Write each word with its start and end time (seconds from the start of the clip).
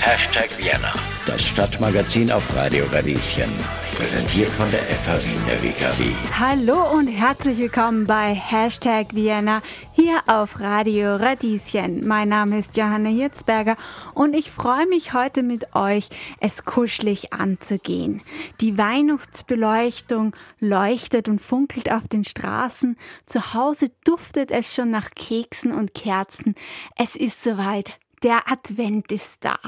Hashtag 0.00 0.50
Vienna, 0.58 0.92
das 1.26 1.46
Stadtmagazin 1.46 2.32
auf 2.32 2.56
Radio 2.56 2.84
Radieschen. 2.86 3.52
Präsentiert 3.94 4.48
von 4.48 4.68
der 4.70 4.80
FH 4.80 5.22
Wien 5.22 5.40
der 5.46 5.62
WKW. 5.62 6.12
Hallo 6.38 6.96
und 6.96 7.06
herzlich 7.06 7.58
willkommen 7.58 8.06
bei 8.06 8.34
Hashtag 8.34 9.14
Vienna 9.14 9.62
hier 9.92 10.20
auf 10.26 10.58
Radio 10.60 11.16
Radieschen. 11.16 12.08
Mein 12.08 12.30
Name 12.30 12.58
ist 12.58 12.76
Johanna 12.76 13.10
Hirzberger 13.10 13.76
und 14.14 14.34
ich 14.34 14.50
freue 14.50 14.86
mich 14.86 15.12
heute 15.12 15.42
mit 15.42 15.76
euch, 15.76 16.08
es 16.40 16.64
kuschelig 16.64 17.32
anzugehen. 17.32 18.22
Die 18.60 18.78
Weihnachtsbeleuchtung 18.78 20.34
leuchtet 20.58 21.28
und 21.28 21.40
funkelt 21.40 21.92
auf 21.92 22.08
den 22.08 22.24
Straßen. 22.24 22.96
Zu 23.26 23.54
Hause 23.54 23.90
duftet 24.04 24.50
es 24.50 24.74
schon 24.74 24.90
nach 24.90 25.10
Keksen 25.10 25.72
und 25.72 25.94
Kerzen. 25.94 26.56
Es 26.96 27.14
ist 27.14 27.44
soweit. 27.44 27.98
Der 28.22 28.50
Advent 28.50 29.12
ist 29.12 29.44
da. 29.44 29.58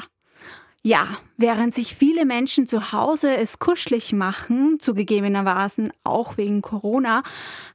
Ja, 0.82 1.18
während 1.36 1.74
sich 1.74 1.95
viele 1.95 2.24
Menschen 2.24 2.66
zu 2.66 2.92
Hause 2.92 3.36
es 3.36 3.58
kuschelig 3.58 4.14
machen, 4.14 4.80
zugegebenermaßen 4.80 5.92
auch 6.04 6.38
wegen 6.38 6.62
Corona, 6.62 7.22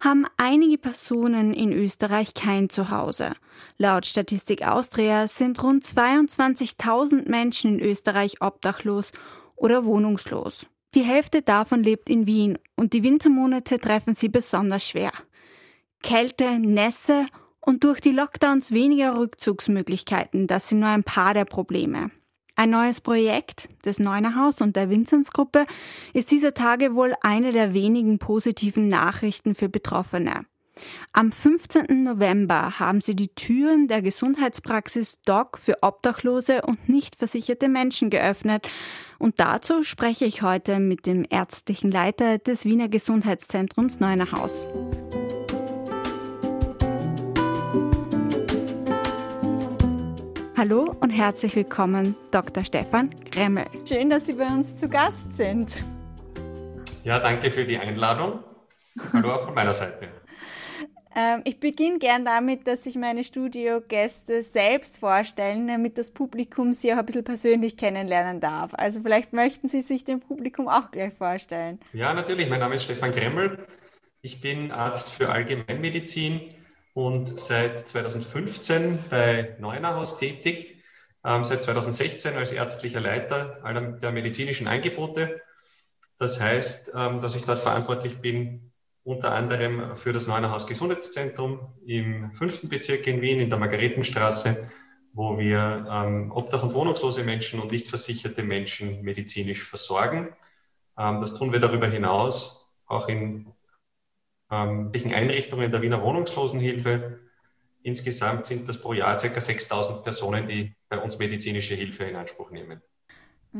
haben 0.03 0.25
einige 0.37 0.79
Personen 0.79 1.53
in 1.53 1.71
Österreich 1.71 2.33
kein 2.33 2.67
Zuhause. 2.67 3.33
Laut 3.77 4.07
Statistik 4.07 4.67
Austria 4.67 5.27
sind 5.27 5.61
rund 5.61 5.83
22.000 5.83 7.29
Menschen 7.29 7.77
in 7.77 7.85
Österreich 7.87 8.41
obdachlos 8.41 9.11
oder 9.55 9.85
wohnungslos. 9.85 10.65
Die 10.95 11.03
Hälfte 11.03 11.43
davon 11.43 11.83
lebt 11.83 12.09
in 12.09 12.25
Wien 12.25 12.57
und 12.75 12.93
die 12.93 13.03
Wintermonate 13.03 13.79
treffen 13.79 14.15
sie 14.15 14.29
besonders 14.29 14.87
schwer. 14.87 15.11
Kälte, 16.01 16.57
Nässe 16.57 17.19
und 17.21 17.44
durch 17.83 17.99
die 17.99 18.11
Lockdowns 18.11 18.71
weniger 18.71 19.17
Rückzugsmöglichkeiten, 19.17 20.47
das 20.47 20.69
sind 20.69 20.79
nur 20.79 20.89
ein 20.89 21.03
paar 21.03 21.33
der 21.33 21.45
Probleme. 21.45 22.11
Ein 22.55 22.69
neues 22.69 23.01
Projekt 23.01 23.67
des 23.83 23.99
Neunerhaus 23.99 24.61
und 24.61 24.75
der 24.75 24.89
Vinzenzgruppe 24.89 25.65
ist 26.13 26.31
dieser 26.31 26.53
Tage 26.53 26.95
wohl 26.95 27.13
eine 27.21 27.51
der 27.51 27.73
wenigen 27.73 28.17
positiven 28.17 28.87
Nachrichten 28.87 29.55
für 29.55 29.67
Betroffene. 29.67 30.45
Am 31.13 31.31
15. 31.31 32.03
November 32.03 32.79
haben 32.79 33.01
sie 33.01 33.15
die 33.15 33.29
Türen 33.29 33.87
der 33.87 34.01
Gesundheitspraxis 34.01 35.21
DOC 35.23 35.57
für 35.57 35.75
obdachlose 35.81 36.61
und 36.61 36.89
nicht 36.89 37.15
versicherte 37.15 37.69
Menschen 37.69 38.09
geöffnet. 38.09 38.69
Und 39.17 39.39
dazu 39.39 39.83
spreche 39.83 40.25
ich 40.25 40.41
heute 40.41 40.79
mit 40.79 41.05
dem 41.05 41.25
ärztlichen 41.29 41.91
Leiter 41.91 42.37
des 42.37 42.65
Wiener 42.65 42.89
Gesundheitszentrums 42.89 43.99
Neunerhaus. 43.99 44.67
Hallo 50.57 50.95
und 51.01 51.09
herzlich 51.09 51.53
willkommen, 51.57 52.15
Dr. 52.31 52.63
Stefan 52.63 53.09
Gremmel. 53.29 53.65
Schön, 53.85 54.09
dass 54.09 54.25
Sie 54.25 54.33
bei 54.33 54.47
uns 54.47 54.77
zu 54.77 54.87
Gast 54.87 55.35
sind. 55.35 55.83
Ja, 57.03 57.19
danke 57.19 57.51
für 57.51 57.65
die 57.65 57.77
Einladung. 57.77 58.39
Hallo 59.11 59.31
auch 59.31 59.43
von 59.43 59.53
meiner 59.53 59.73
Seite. 59.73 60.07
Ähm, 61.13 61.41
ich 61.43 61.59
beginne 61.59 61.99
gern 61.99 62.23
damit, 62.23 62.67
dass 62.67 62.85
sich 62.85 62.95
meine 62.95 63.25
Studiogäste 63.25 64.43
selbst 64.43 64.99
vorstellen, 64.99 65.67
damit 65.67 65.97
das 65.97 66.11
Publikum 66.11 66.71
Sie 66.71 66.93
auch 66.93 66.99
ein 66.99 67.05
bisschen 67.05 67.25
persönlich 67.25 67.75
kennenlernen 67.75 68.39
darf. 68.39 68.71
Also 68.75 69.01
vielleicht 69.01 69.33
möchten 69.33 69.67
Sie 69.67 69.81
sich 69.81 70.05
dem 70.05 70.21
Publikum 70.21 70.69
auch 70.69 70.89
gleich 70.89 71.13
vorstellen. 71.13 71.79
Ja, 71.91 72.13
natürlich. 72.13 72.49
Mein 72.49 72.61
Name 72.61 72.75
ist 72.75 72.85
Stefan 72.85 73.11
Gremmel. 73.11 73.59
Ich 74.21 74.39
bin 74.39 74.71
Arzt 74.71 75.11
für 75.11 75.27
Allgemeinmedizin 75.29 76.39
und 76.95 77.37
seit 77.37 77.77
2015 77.77 78.97
bei 79.09 79.57
Neunerhaus 79.59 80.17
tätig, 80.17 80.81
ähm, 81.25 81.43
seit 81.43 81.65
2016 81.65 82.37
als 82.37 82.53
ärztlicher 82.53 83.01
Leiter 83.01 83.59
aller 83.63 83.81
der 83.81 84.13
medizinischen 84.13 84.67
Angebote. 84.67 85.41
Das 86.17 86.39
heißt, 86.39 86.93
ähm, 86.95 87.19
dass 87.19 87.35
ich 87.35 87.43
dort 87.43 87.59
verantwortlich 87.59 88.21
bin, 88.21 88.71
unter 89.03 89.35
anderem 89.35 89.97
für 89.97 90.13
das 90.13 90.27
Neunerhaus 90.27 90.67
Gesundheitszentrum 90.67 91.67
im 91.85 92.33
fünften 92.33 92.69
Bezirk 92.69 93.05
in 93.07 93.21
Wien, 93.21 93.41
in 93.41 93.49
der 93.49 93.59
Margaretenstraße, 93.59 94.71
wo 95.11 95.37
wir 95.37 95.85
ähm, 95.91 96.31
obdach- 96.31 96.63
und 96.63 96.73
wohnungslose 96.73 97.25
Menschen 97.25 97.59
und 97.59 97.73
nicht 97.73 97.89
versicherte 97.89 98.41
Menschen 98.41 99.01
medizinisch 99.01 99.63
versorgen. 99.65 100.33
Ähm, 100.97 101.19
das 101.19 101.33
tun 101.33 101.51
wir 101.51 101.59
darüber 101.59 101.87
hinaus 101.87 102.73
auch 102.87 103.09
in 103.09 103.53
ähm, 104.51 104.91
Einrichtungen 105.13 105.71
der 105.71 105.81
Wiener 105.81 106.01
Wohnungslosenhilfe. 106.01 107.19
Insgesamt 107.83 108.45
sind 108.45 108.67
das 108.67 108.81
pro 108.81 108.93
Jahr 108.93 109.17
ca. 109.17 109.39
6000 109.39 110.03
Personen, 110.03 110.45
die 110.45 110.75
bei 110.89 110.97
uns 110.97 111.19
medizinische 111.19 111.75
Hilfe 111.75 112.05
in 112.05 112.15
Anspruch 112.15 112.51
nehmen. 112.51 112.81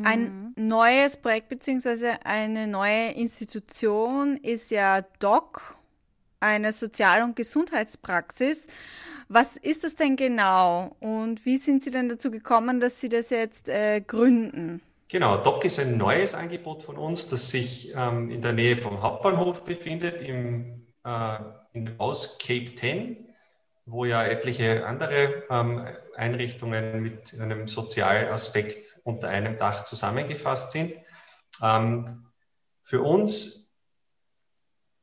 Ein 0.04 0.54
mhm. 0.56 0.68
neues 0.68 1.16
Projekt 1.16 1.48
bzw. 1.50 2.16
eine 2.24 2.68
neue 2.68 3.12
Institution 3.12 4.36
ist 4.38 4.70
ja 4.72 5.02
DOC, 5.20 5.76
eine 6.42 6.74
Sozial- 6.74 7.24
und 7.24 7.36
Gesundheitspraxis. 7.36 8.68
Was 9.30 9.56
ist 9.58 9.84
das 9.84 9.96
denn 9.96 10.18
genau 10.18 10.96
und 11.00 11.46
wie 11.46 11.58
sind 11.58 11.84
Sie 11.84 11.92
denn 11.92 12.10
dazu 12.10 12.30
gekommen, 12.30 12.80
dass 12.80 13.00
Sie 13.00 13.10
das 13.10 13.30
jetzt 13.30 13.70
äh, 13.70 14.02
gründen? 14.02 14.82
Genau, 15.08 15.38
DOC 15.38 15.66
ist 15.66 15.80
ein 15.80 15.98
neues 15.98 16.34
Angebot 16.34 16.82
von 16.82 16.98
uns, 16.98 17.28
das 17.28 17.52
sich 17.52 17.94
ähm, 17.96 18.32
in 18.32 18.42
der 18.42 18.54
Nähe 18.54 18.76
vom 18.76 19.04
Hauptbahnhof 19.04 19.64
befindet, 19.64 20.20
im, 20.22 20.88
äh, 21.04 21.38
in 21.74 21.96
Haus 22.00 22.40
Cape 22.40 22.74
10, 22.74 23.30
wo 23.86 24.06
ja 24.06 24.24
etliche 24.24 24.88
andere 24.88 25.44
ähm, 25.52 25.88
Einrichtungen 26.16 27.04
mit 27.04 27.40
einem 27.40 27.68
Sozialaspekt 27.68 29.00
unter 29.04 29.30
einem 29.30 29.60
Dach 29.60 29.84
zusammengefasst 29.84 30.72
sind. 30.72 30.96
Ähm, 31.62 32.32
für 32.82 33.04
uns 33.04 33.76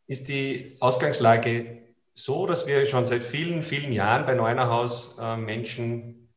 ist 0.09 0.27
die 0.27 0.79
Ausgangslage 0.81 1.95
so, 2.13 2.47
dass 2.49 2.67
wir 2.67 2.87
schon 2.87 3.05
seit 3.05 3.23
vielen, 3.23 3.63
vielen 3.63 3.93
Jahren 3.93 4.27
bei 4.27 4.34
Neunerhaus 4.34 5.17
äh, 5.21 5.37
Menschen, 5.37 6.34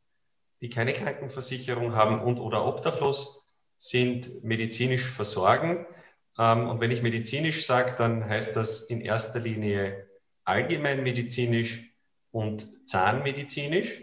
die 0.62 0.70
keine 0.70 0.94
Krankenversicherung 0.94 1.96
haben 1.96 2.22
und 2.22 2.38
oder 2.38 2.64
obdachlos 2.64 3.44
sind 3.78 4.44
medizinisch 4.44 5.06
versorgen. 5.06 5.86
Ähm, 6.38 6.69
und 6.69 6.80
wenn 6.80 6.91
ich 6.91 7.02
medizinisch 7.02 7.66
sage, 7.66 7.96
dann 7.97 8.25
heißt 8.25 8.56
das 8.56 8.81
in 8.81 9.02
erster 9.02 9.40
Linie 9.40 10.08
allgemeinmedizinisch 10.44 11.91
und 12.31 12.68
zahnmedizinisch. 12.88 14.02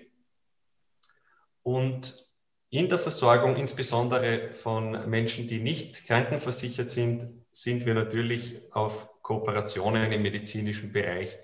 Und 1.62 2.26
in 2.70 2.88
der 2.88 2.98
Versorgung, 2.98 3.56
insbesondere 3.56 4.52
von 4.54 5.08
Menschen, 5.08 5.46
die 5.46 5.60
nicht 5.60 6.06
krankenversichert 6.06 6.90
sind, 6.90 7.26
sind 7.52 7.84
wir 7.84 7.94
natürlich 7.94 8.62
auf 8.72 9.22
Kooperationen 9.22 10.10
im 10.10 10.22
medizinischen 10.22 10.90
Bereich 10.90 11.38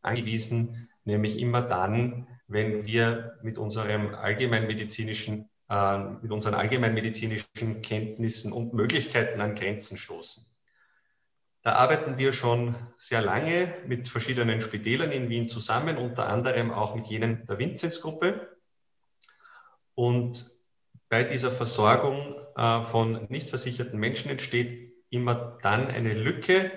angewiesen, 0.00 0.88
nämlich 1.04 1.38
immer 1.38 1.62
dann, 1.62 2.26
wenn 2.48 2.86
wir 2.86 3.38
mit 3.42 3.58
unserem 3.58 4.14
allgemeinmedizinischen 4.14 5.48
äh, 5.72 5.98
mit 6.20 6.30
unseren 6.30 6.52
allgemeinmedizinischen 6.52 7.80
Kenntnissen 7.80 8.52
und 8.52 8.74
Möglichkeiten 8.74 9.40
an 9.40 9.54
Grenzen 9.54 9.96
stoßen. 9.96 10.44
Da 11.62 11.76
arbeiten 11.76 12.18
wir 12.18 12.34
schon 12.34 12.74
sehr 12.98 13.22
lange 13.22 13.72
mit 13.86 14.06
verschiedenen 14.06 14.60
Spitälern 14.60 15.12
in 15.12 15.30
Wien 15.30 15.48
zusammen, 15.48 15.96
unter 15.96 16.28
anderem 16.28 16.72
auch 16.72 16.94
mit 16.94 17.06
jenen 17.06 17.46
der 17.46 17.58
Vinzenzgruppe. 17.58 18.54
Und 19.94 20.44
bei 21.08 21.22
dieser 21.24 21.50
Versorgung 21.50 22.36
äh, 22.54 22.84
von 22.84 23.24
nicht 23.30 23.48
versicherten 23.48 23.98
Menschen 23.98 24.30
entsteht 24.30 24.92
immer 25.08 25.56
dann 25.62 25.86
eine 25.86 26.12
Lücke, 26.12 26.70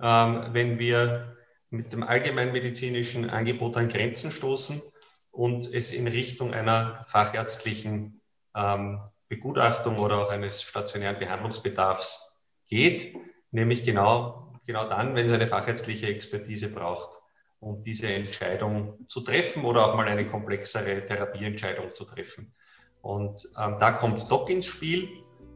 ähm, 0.00 0.46
wenn 0.52 0.78
wir 0.78 1.36
mit 1.68 1.92
dem 1.92 2.04
allgemeinmedizinischen 2.04 3.28
Angebot 3.28 3.76
an 3.76 3.90
Grenzen 3.90 4.30
stoßen 4.30 4.80
und 5.30 5.70
es 5.70 5.92
in 5.92 6.06
Richtung 6.06 6.54
einer 6.54 7.04
fachärztlichen 7.06 8.19
ähm, 8.54 9.00
Begutachtung 9.28 9.98
oder 9.98 10.18
auch 10.18 10.30
eines 10.30 10.62
stationären 10.62 11.18
Behandlungsbedarfs 11.18 12.40
geht, 12.68 13.14
nämlich 13.50 13.82
genau, 13.82 14.52
genau 14.66 14.88
dann, 14.88 15.14
wenn 15.14 15.26
es 15.26 15.32
eine 15.32 15.46
fachärztliche 15.46 16.08
Expertise 16.08 16.68
braucht, 16.68 17.20
um 17.60 17.82
diese 17.82 18.08
Entscheidung 18.08 19.06
zu 19.08 19.20
treffen 19.20 19.64
oder 19.64 19.86
auch 19.86 19.94
mal 19.94 20.08
eine 20.08 20.24
komplexere 20.24 21.04
Therapieentscheidung 21.04 21.92
zu 21.92 22.04
treffen. 22.04 22.52
Und 23.02 23.48
ähm, 23.58 23.76
da 23.78 23.92
kommt 23.92 24.30
DOC 24.30 24.50
ins 24.50 24.66
Spiel. 24.66 25.08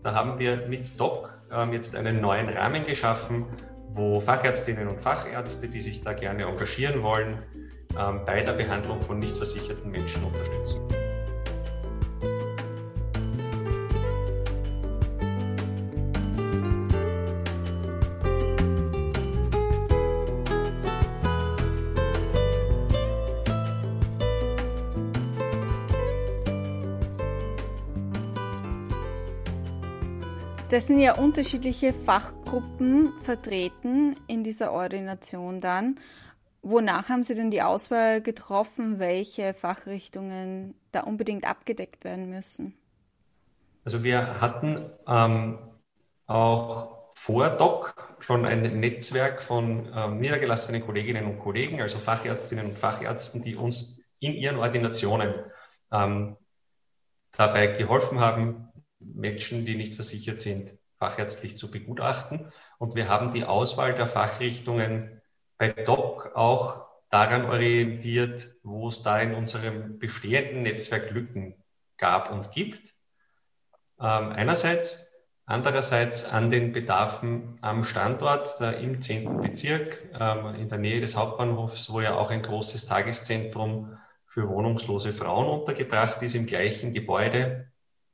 Da 0.03 0.15
haben 0.15 0.39
wir 0.39 0.69
mit 0.69 0.99
DOC 0.99 1.33
ähm, 1.53 1.73
jetzt 1.73 1.97
einen 1.97 2.21
neuen 2.21 2.49
Rahmen 2.49 2.85
geschaffen, 2.85 3.47
wo 3.91 4.21
Fachärztinnen 4.21 4.89
und 4.89 5.01
Fachärzte, 5.01 5.69
die 5.69 5.81
sich 5.81 6.03
da 6.03 6.13
gerne 6.13 6.45
engagieren 6.45 7.03
wollen, 7.03 7.43
ähm, 7.99 8.25
bei 8.27 8.43
der 8.43 8.53
Behandlung 8.53 9.01
von 9.01 9.19
nicht 9.19 9.37
versicherten 9.37 9.91
Menschen 9.91 10.25
unterstützen. 10.25 10.81
Das 30.75 30.89
sind 30.89 30.99
ja 30.99 31.15
unterschiedliche 31.15 31.93
Fachgruppen 31.93 33.13
vertreten 33.23 34.17
in 34.27 34.43
dieser 34.43 34.73
Ordination 34.73 35.61
dann. 35.61 36.01
Wonach 36.63 37.09
haben 37.09 37.23
Sie 37.23 37.37
denn 37.37 37.53
die 37.53 37.63
Auswahl 37.63 38.21
getroffen, 38.21 38.99
welche 38.99 39.55
Fachrichtungen 39.55 40.75
da 40.91 41.03
unbedingt 41.03 41.49
abgedeckt 41.49 42.03
werden 42.03 42.29
müssen? 42.29 42.75
Also 43.85 44.03
wir 44.03 44.41
hatten 44.41 44.91
ähm, 45.07 45.61
auch 46.27 47.13
vor 47.15 47.51
DOC 47.51 48.17
schon 48.19 48.45
ein 48.45 48.81
Netzwerk 48.81 49.43
von 49.43 49.89
ähm, 49.95 50.19
niedergelassenen 50.19 50.85
Kolleginnen 50.85 51.27
und 51.27 51.39
Kollegen, 51.39 51.81
also 51.81 52.01
Fachärztinnen 52.01 52.67
und 52.67 52.77
Fachärzten, 52.77 53.43
die 53.43 53.55
uns 53.55 54.01
in 54.19 54.33
ihren 54.33 54.57
Ordinationen 54.57 55.35
ähm, 55.93 56.37
dabei 57.31 57.69
geholfen 57.69 58.19
haben, 58.19 58.73
Menschen, 59.15 59.65
die 59.65 59.77
nicht 59.77 59.95
versichert 59.95 60.41
sind, 60.41 60.75
fachärztlich 60.99 61.59
zu 61.59 61.71
begutachten. 61.71 62.53
Und 62.79 62.95
wir 62.95 63.09
haben 63.09 63.33
die 63.33 63.45
Auswahl 63.45 63.95
der 63.95 64.07
Fachrichtungen 64.07 65.21
bei 65.59 65.71
DOC 65.71 66.33
auch 66.35 66.87
daran 67.11 67.45
orientiert, 67.45 68.49
wo 68.63 68.89
es 68.89 69.03
da 69.03 69.21
in 69.21 69.35
unserem 69.35 69.99
bestehenden 69.99 70.63
Netzwerk 70.63 71.11
Lücken 71.11 71.55
gab 71.97 72.33
und 72.33 72.51
gibt. 72.53 72.95
Ähm, 74.01 74.33
einerseits, 74.33 75.07
andererseits 75.47 76.33
an 76.33 76.51
den 76.51 76.73
Bedarfen 76.73 77.57
am 77.61 77.85
Standort 77.85 78.61
da 78.61 78.71
im 78.71 79.01
10. 79.01 79.41
Bezirk 79.41 80.03
ähm, 80.19 80.55
in 80.57 80.69
der 80.69 80.79
Nähe 80.79 81.01
des 81.01 81.17
Hauptbahnhofs, 81.17 81.93
wo 81.93 82.01
ja 82.01 82.17
auch 82.17 82.31
ein 82.31 82.43
großes 82.43 82.87
Tageszentrum 82.87 83.97
für 84.27 84.49
wohnungslose 84.49 85.13
Frauen 85.13 85.47
untergebracht 85.47 86.21
ist 86.23 86.35
im 86.35 86.47
gleichen 86.47 86.93
Gebäude, 86.93 87.71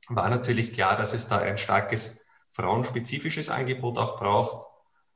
war 0.09 0.29
natürlich 0.29 0.73
klar, 0.73 0.95
dass 0.95 1.13
es 1.13 1.27
da 1.27 1.39
ein 1.39 1.57
starkes 1.57 2.25
frauenspezifisches 2.49 3.49
Angebot 3.49 3.97
auch 3.97 4.19
braucht. 4.19 4.67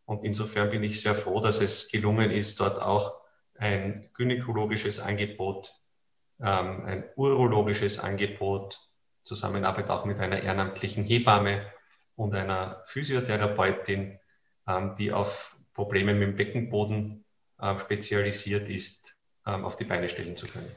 Und 0.05 0.23
insofern 0.23 0.69
bin 0.69 0.83
ich 0.83 1.01
sehr 1.01 1.15
froh, 1.15 1.39
dass 1.39 1.61
es 1.61 1.89
gelungen 1.89 2.31
ist, 2.31 2.59
dort 2.59 2.81
auch 2.81 3.19
ein 3.57 4.09
gynäkologisches 4.13 4.99
Angebot, 4.99 5.73
ähm, 6.41 6.85
ein 6.85 7.03
urologisches 7.15 7.99
Angebot, 7.99 8.79
Zusammenarbeit 9.23 9.89
auch 9.89 10.05
mit 10.05 10.19
einer 10.19 10.41
ehrenamtlichen 10.41 11.03
Hebamme 11.03 11.65
und 12.15 12.35
einer 12.35 12.83
Physiotherapeutin, 12.85 14.19
ähm, 14.67 14.93
die 14.95 15.11
auf 15.11 15.57
Probleme 15.73 16.13
mit 16.13 16.29
dem 16.29 16.35
Beckenboden 16.35 17.25
ähm, 17.61 17.79
spezialisiert 17.79 18.69
ist, 18.69 19.17
ähm, 19.45 19.65
auf 19.65 19.75
die 19.75 19.85
Beine 19.85 20.09
stellen 20.09 20.35
zu 20.35 20.47
können. 20.47 20.71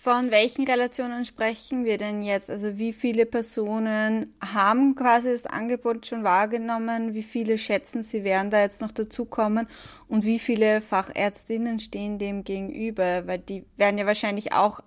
Von 0.00 0.30
welchen 0.30 0.64
Relationen 0.64 1.24
sprechen 1.24 1.84
wir 1.84 1.98
denn 1.98 2.22
jetzt? 2.22 2.50
Also 2.50 2.78
wie 2.78 2.92
viele 2.92 3.26
Personen 3.26 4.32
haben 4.40 4.94
quasi 4.94 5.32
das 5.32 5.46
Angebot 5.46 6.06
schon 6.06 6.22
wahrgenommen? 6.22 7.14
Wie 7.14 7.24
viele 7.24 7.58
schätzen 7.58 8.04
Sie 8.04 8.22
werden 8.22 8.50
da 8.50 8.60
jetzt 8.60 8.80
noch 8.80 8.92
dazukommen? 8.92 9.66
Und 10.06 10.24
wie 10.24 10.38
viele 10.38 10.82
Fachärztinnen 10.82 11.80
stehen 11.80 12.20
dem 12.20 12.44
gegenüber? 12.44 13.26
Weil 13.26 13.40
die 13.40 13.64
werden 13.76 13.98
ja 13.98 14.06
wahrscheinlich 14.06 14.52
auch 14.52 14.80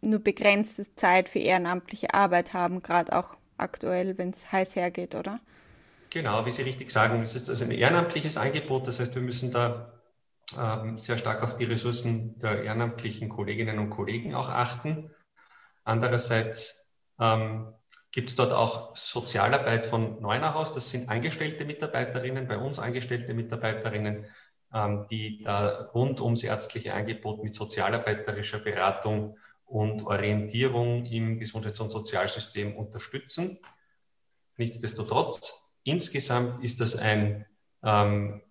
nur 0.00 0.20
begrenzte 0.20 0.86
Zeit 0.94 1.28
für 1.28 1.40
ehrenamtliche 1.40 2.14
Arbeit 2.14 2.54
haben, 2.54 2.82
gerade 2.82 3.18
auch 3.18 3.36
aktuell, 3.58 4.16
wenn 4.16 4.30
es 4.30 4.52
heiß 4.52 4.76
hergeht, 4.76 5.16
oder? 5.16 5.40
Genau, 6.10 6.46
wie 6.46 6.52
Sie 6.52 6.62
richtig 6.62 6.92
sagen, 6.92 7.20
es 7.22 7.34
ist 7.34 7.50
also 7.50 7.64
ein 7.64 7.72
ehrenamtliches 7.72 8.36
Angebot. 8.36 8.86
Das 8.86 9.00
heißt, 9.00 9.14
wir 9.16 9.22
müssen 9.22 9.50
da 9.50 9.92
sehr 10.96 11.18
stark 11.18 11.42
auf 11.42 11.56
die 11.56 11.64
Ressourcen 11.64 12.38
der 12.38 12.64
ehrenamtlichen 12.64 13.28
Kolleginnen 13.28 13.78
und 13.78 13.90
Kollegen 13.90 14.34
auch 14.34 14.48
achten. 14.48 15.10
Andererseits 15.84 16.94
ähm, 17.18 17.72
gibt 18.10 18.28
es 18.28 18.36
dort 18.36 18.52
auch 18.52 18.94
Sozialarbeit 18.94 19.86
von 19.86 20.20
Neunerhaus. 20.20 20.72
Das 20.72 20.90
sind 20.90 21.08
angestellte 21.08 21.64
Mitarbeiterinnen, 21.64 22.46
bei 22.46 22.58
uns 22.58 22.78
angestellte 22.78 23.34
Mitarbeiterinnen, 23.34 24.26
ähm, 24.72 25.06
die 25.10 25.42
da 25.42 25.90
rund 25.94 26.20
ums 26.20 26.42
ärztliche 26.42 26.94
Angebot 26.94 27.42
mit 27.42 27.54
sozialarbeiterischer 27.54 28.58
Beratung 28.58 29.38
und 29.64 30.06
Orientierung 30.06 31.06
im 31.06 31.38
Gesundheits- 31.38 31.80
und 31.80 31.90
Sozialsystem 31.90 32.76
unterstützen. 32.76 33.58
Nichtsdestotrotz, 34.58 35.72
insgesamt 35.82 36.62
ist 36.62 36.80
das 36.80 36.96
ein 36.96 37.46
ähm, 37.82 38.42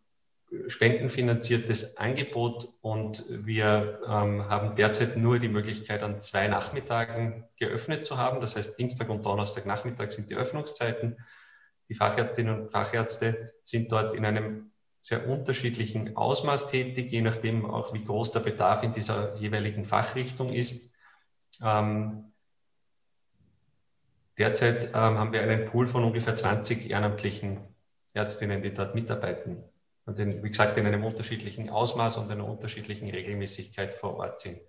spendenfinanziertes 0.68 1.98
Angebot 1.98 2.68
und 2.82 3.26
wir 3.30 4.02
ähm, 4.06 4.50
haben 4.50 4.76
derzeit 4.76 5.16
nur 5.16 5.40
die 5.40 5.48
Möglichkeit, 5.48 6.04
an 6.04 6.20
zwei 6.20 6.48
Nachmittagen 6.48 7.46
geöffnet 7.58 8.06
zu 8.06 8.18
haben. 8.18 8.42
Das 8.42 8.58
heißt, 8.58 8.78
Dienstag 8.78 9.10
und 9.10 9.26
Donnerstag 9.26 9.66
Nachmittag 9.66 10.12
sind 10.12 10.30
die 10.30 10.36
Öffnungszeiten. 10.36 11.18
Die 11.88 11.96
Fachärztinnen 11.96 12.62
und 12.62 12.70
Fachärzte 12.70 13.54
sind 13.64 13.92
dort 13.92 14.14
in 14.14 14.26
einem 14.26 14.72
sehr 15.02 15.28
unterschiedlichen 15.28 16.16
Ausmaß 16.18 16.68
tätig, 16.68 17.12
je 17.12 17.22
nachdem 17.22 17.66
auch, 17.66 17.94
wie 17.94 18.04
groß 18.04 18.32
der 18.32 18.42
Bedarf 18.42 18.84
in 18.84 18.92
dieser 18.92 19.36
jeweiligen 19.38 19.86
Fachrichtung 19.86 20.50
ist. 20.50 20.94
Ähm, 21.64 22.34
derzeit 24.38 24.88
ähm, 24.88 24.94
haben 24.94 25.32
wir 25.32 25.42
einen 25.42 25.66
Pool 25.66 25.88
von 25.88 26.04
ungefähr 26.04 26.36
20 26.36 26.90
ehrenamtlichen 26.90 27.62
Ärztinnen, 28.14 28.62
die 28.62 28.74
dort 28.74 28.96
mitarbeiten 28.96 29.64
und 30.06 30.20
in, 30.20 30.44
wie 30.44 30.50
gesagt 30.50 30.78
in 30.78 30.88
einem 30.88 31.04
unterschiedlichen 31.04 31.70
Ausmaß 31.70 32.18
und 32.18 32.32
einer 32.32 32.48
unterschiedlichen 32.48 33.10
Regelmäßigkeit 33.10 33.94
vor 33.94 34.18
Ort 34.18 34.40
sind. 34.40 34.60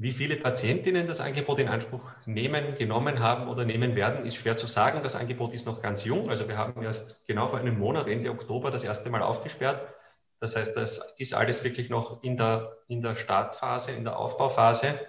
Wie 0.00 0.12
viele 0.12 0.36
Patientinnen 0.36 1.08
das 1.08 1.20
Angebot 1.20 1.58
in 1.58 1.66
Anspruch 1.66 2.12
nehmen, 2.24 2.76
genommen 2.76 3.18
haben 3.18 3.48
oder 3.48 3.64
nehmen 3.64 3.96
werden, 3.96 4.24
ist 4.24 4.36
schwer 4.36 4.56
zu 4.56 4.68
sagen. 4.68 5.02
Das 5.02 5.16
Angebot 5.16 5.52
ist 5.52 5.66
noch 5.66 5.82
ganz 5.82 6.04
jung. 6.04 6.30
Also 6.30 6.46
wir 6.46 6.56
haben 6.56 6.82
erst 6.82 7.26
genau 7.26 7.48
vor 7.48 7.58
einem 7.58 7.76
Monat, 7.76 8.06
Ende 8.06 8.30
Oktober, 8.30 8.70
das 8.70 8.84
erste 8.84 9.10
Mal 9.10 9.22
aufgesperrt. 9.22 9.92
Das 10.38 10.54
heißt, 10.54 10.76
das 10.76 11.14
ist 11.18 11.34
alles 11.34 11.64
wirklich 11.64 11.90
noch 11.90 12.22
in 12.22 12.36
der, 12.36 12.76
in 12.86 13.02
der 13.02 13.16
Startphase, 13.16 13.90
in 13.90 14.04
der 14.04 14.16
Aufbauphase. 14.16 15.00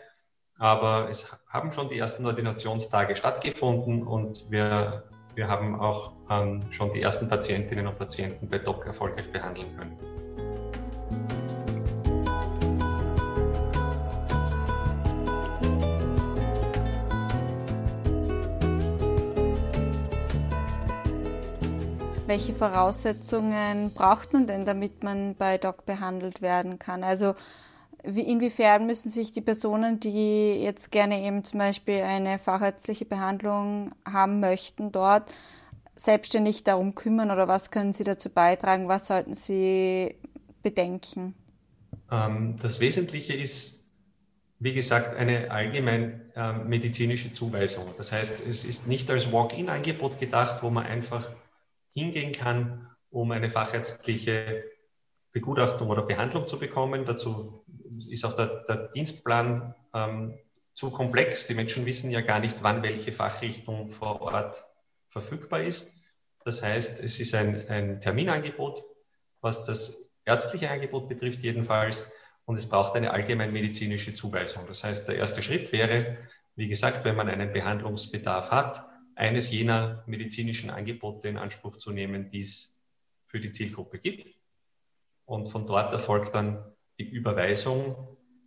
Aber 0.57 1.07
es 1.07 1.35
haben 1.47 1.69
schon 1.69 1.89
die 1.89 1.99
ersten 1.99 2.25
Ordinationstage 2.25 3.15
stattgefunden 3.15 4.01
und 4.01 4.49
wir 4.49 5.03
wir 5.39 5.47
haben 5.47 5.79
auch 5.79 6.11
ähm, 6.29 6.59
schon 6.69 6.91
die 6.91 7.01
ersten 7.01 7.29
Patientinnen 7.29 7.87
und 7.87 7.97
Patienten 7.97 8.49
bei 8.49 8.57
DOC 8.57 8.87
erfolgreich 8.87 9.31
behandeln 9.31 9.73
können. 9.77 9.97
Welche 22.27 22.53
Voraussetzungen 22.53 23.93
braucht 23.93 24.33
man 24.33 24.45
denn, 24.45 24.65
damit 24.65 25.03
man 25.03 25.35
bei 25.35 25.57
DOC 25.57 25.85
behandelt 25.85 26.41
werden 26.41 26.79
kann? 26.79 27.05
Also 27.05 27.33
wie, 28.03 28.21
inwiefern 28.21 28.85
müssen 28.85 29.09
sich 29.09 29.31
die 29.31 29.41
Personen, 29.41 29.99
die 29.99 30.53
jetzt 30.61 30.91
gerne 30.91 31.21
eben 31.23 31.43
zum 31.43 31.59
Beispiel 31.59 32.01
eine 32.01 32.39
fachärztliche 32.39 33.05
Behandlung 33.05 33.93
haben 34.05 34.39
möchten, 34.39 34.91
dort 34.91 35.33
selbstständig 35.95 36.63
darum 36.63 36.95
kümmern 36.95 37.29
oder 37.29 37.47
was 37.47 37.71
können 37.71 37.91
sie 37.91 38.05
dazu 38.05 38.29
beitragen? 38.29 38.87
Was 38.87 39.07
sollten 39.07 39.33
sie 39.33 40.15
bedenken? 40.63 41.35
Ähm, 42.09 42.55
das 42.61 42.79
Wesentliche 42.79 43.33
ist, 43.33 43.89
wie 44.59 44.73
gesagt, 44.73 45.15
eine 45.15 45.51
allgemein 45.51 46.31
äh, 46.35 46.53
medizinische 46.53 47.33
Zuweisung. 47.33 47.85
Das 47.97 48.11
heißt, 48.11 48.45
es 48.47 48.63
ist 48.63 48.87
nicht 48.87 49.11
als 49.11 49.31
Walk-in-Angebot 49.31 50.19
gedacht, 50.19 50.63
wo 50.63 50.69
man 50.69 50.85
einfach 50.85 51.29
hingehen 51.93 52.31
kann, 52.31 52.87
um 53.09 53.31
eine 53.31 53.49
fachärztliche 53.49 54.63
Begutachtung 55.31 55.89
oder 55.89 56.03
Behandlung 56.03 56.47
zu 56.47 56.57
bekommen. 56.59 57.05
Dazu 57.05 57.63
ist 58.09 58.25
auch 58.25 58.33
der, 58.33 58.63
der 58.67 58.87
Dienstplan 58.89 59.73
ähm, 59.93 60.37
zu 60.73 60.91
komplex. 60.91 61.47
Die 61.47 61.55
Menschen 61.55 61.85
wissen 61.85 62.11
ja 62.11 62.21
gar 62.21 62.39
nicht, 62.39 62.57
wann 62.61 62.83
welche 62.83 63.11
Fachrichtung 63.11 63.91
vor 63.91 64.21
Ort 64.21 64.63
verfügbar 65.09 65.61
ist. 65.61 65.93
Das 66.45 66.63
heißt, 66.63 67.03
es 67.03 67.19
ist 67.19 67.35
ein, 67.35 67.67
ein 67.67 67.99
Terminangebot, 67.99 68.81
was 69.41 69.65
das 69.65 70.09
ärztliche 70.25 70.69
Angebot 70.69 71.09
betrifft 71.09 71.41
jedenfalls. 71.41 72.11
Und 72.45 72.55
es 72.55 72.67
braucht 72.67 72.95
eine 72.95 73.11
allgemeinmedizinische 73.11 74.13
Zuweisung. 74.13 74.65
Das 74.67 74.83
heißt, 74.83 75.07
der 75.07 75.17
erste 75.17 75.41
Schritt 75.41 75.71
wäre, 75.71 76.17
wie 76.55 76.67
gesagt, 76.67 77.05
wenn 77.05 77.15
man 77.15 77.29
einen 77.29 77.53
Behandlungsbedarf 77.53 78.51
hat, 78.51 78.85
eines 79.15 79.51
jener 79.51 80.03
medizinischen 80.07 80.69
Angebote 80.69 81.27
in 81.27 81.37
Anspruch 81.37 81.77
zu 81.77 81.91
nehmen, 81.91 82.29
die 82.29 82.39
es 82.39 82.81
für 83.27 83.39
die 83.39 83.51
Zielgruppe 83.51 83.99
gibt. 83.99 84.35
Und 85.25 85.47
von 85.47 85.67
dort 85.67 85.93
erfolgt 85.93 86.33
dann 86.33 86.63
die 86.99 87.09
Überweisung 87.09 87.95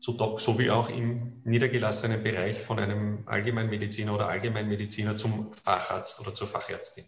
zu 0.00 0.12
Doc 0.12 0.40
sowie 0.40 0.71
auch 0.71 0.90
im 0.90 1.40
niedergelassenen 1.44 2.23
Bereich 2.23 2.61
von 2.61 2.78
einem 2.78 3.23
Allgemeinmediziner 3.26 4.14
oder 4.14 4.28
Allgemeinmediziner 4.28 5.16
zum 5.16 5.52
Facharzt 5.52 6.21
oder 6.21 6.35
zur 6.35 6.49
Fachärztin. 6.49 7.04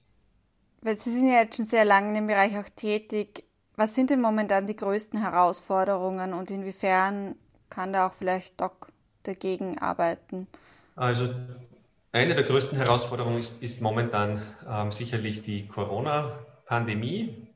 Weil 0.80 0.96
Sie 0.96 1.10
sind 1.10 1.28
ja 1.28 1.40
jetzt 1.40 1.56
schon 1.56 1.66
sehr 1.66 1.84
lange 1.84 2.08
in 2.08 2.14
dem 2.14 2.26
Bereich 2.26 2.56
auch 2.56 2.68
tätig. 2.76 3.44
Was 3.76 3.94
sind 3.94 4.10
denn 4.10 4.20
momentan 4.20 4.66
die 4.66 4.76
größten 4.76 5.20
Herausforderungen 5.20 6.32
und 6.32 6.50
inwiefern 6.50 7.34
kann 7.68 7.92
da 7.92 8.06
auch 8.06 8.14
vielleicht 8.14 8.60
Doc 8.60 8.92
dagegen 9.24 9.78
arbeiten? 9.78 10.46
Also 10.94 11.34
eine 12.12 12.36
der 12.36 12.44
größten 12.44 12.78
Herausforderungen 12.78 13.40
ist, 13.40 13.60
ist 13.60 13.82
momentan 13.82 14.40
ähm, 14.68 14.92
sicherlich 14.92 15.42
die 15.42 15.66
Corona-Pandemie, 15.66 17.48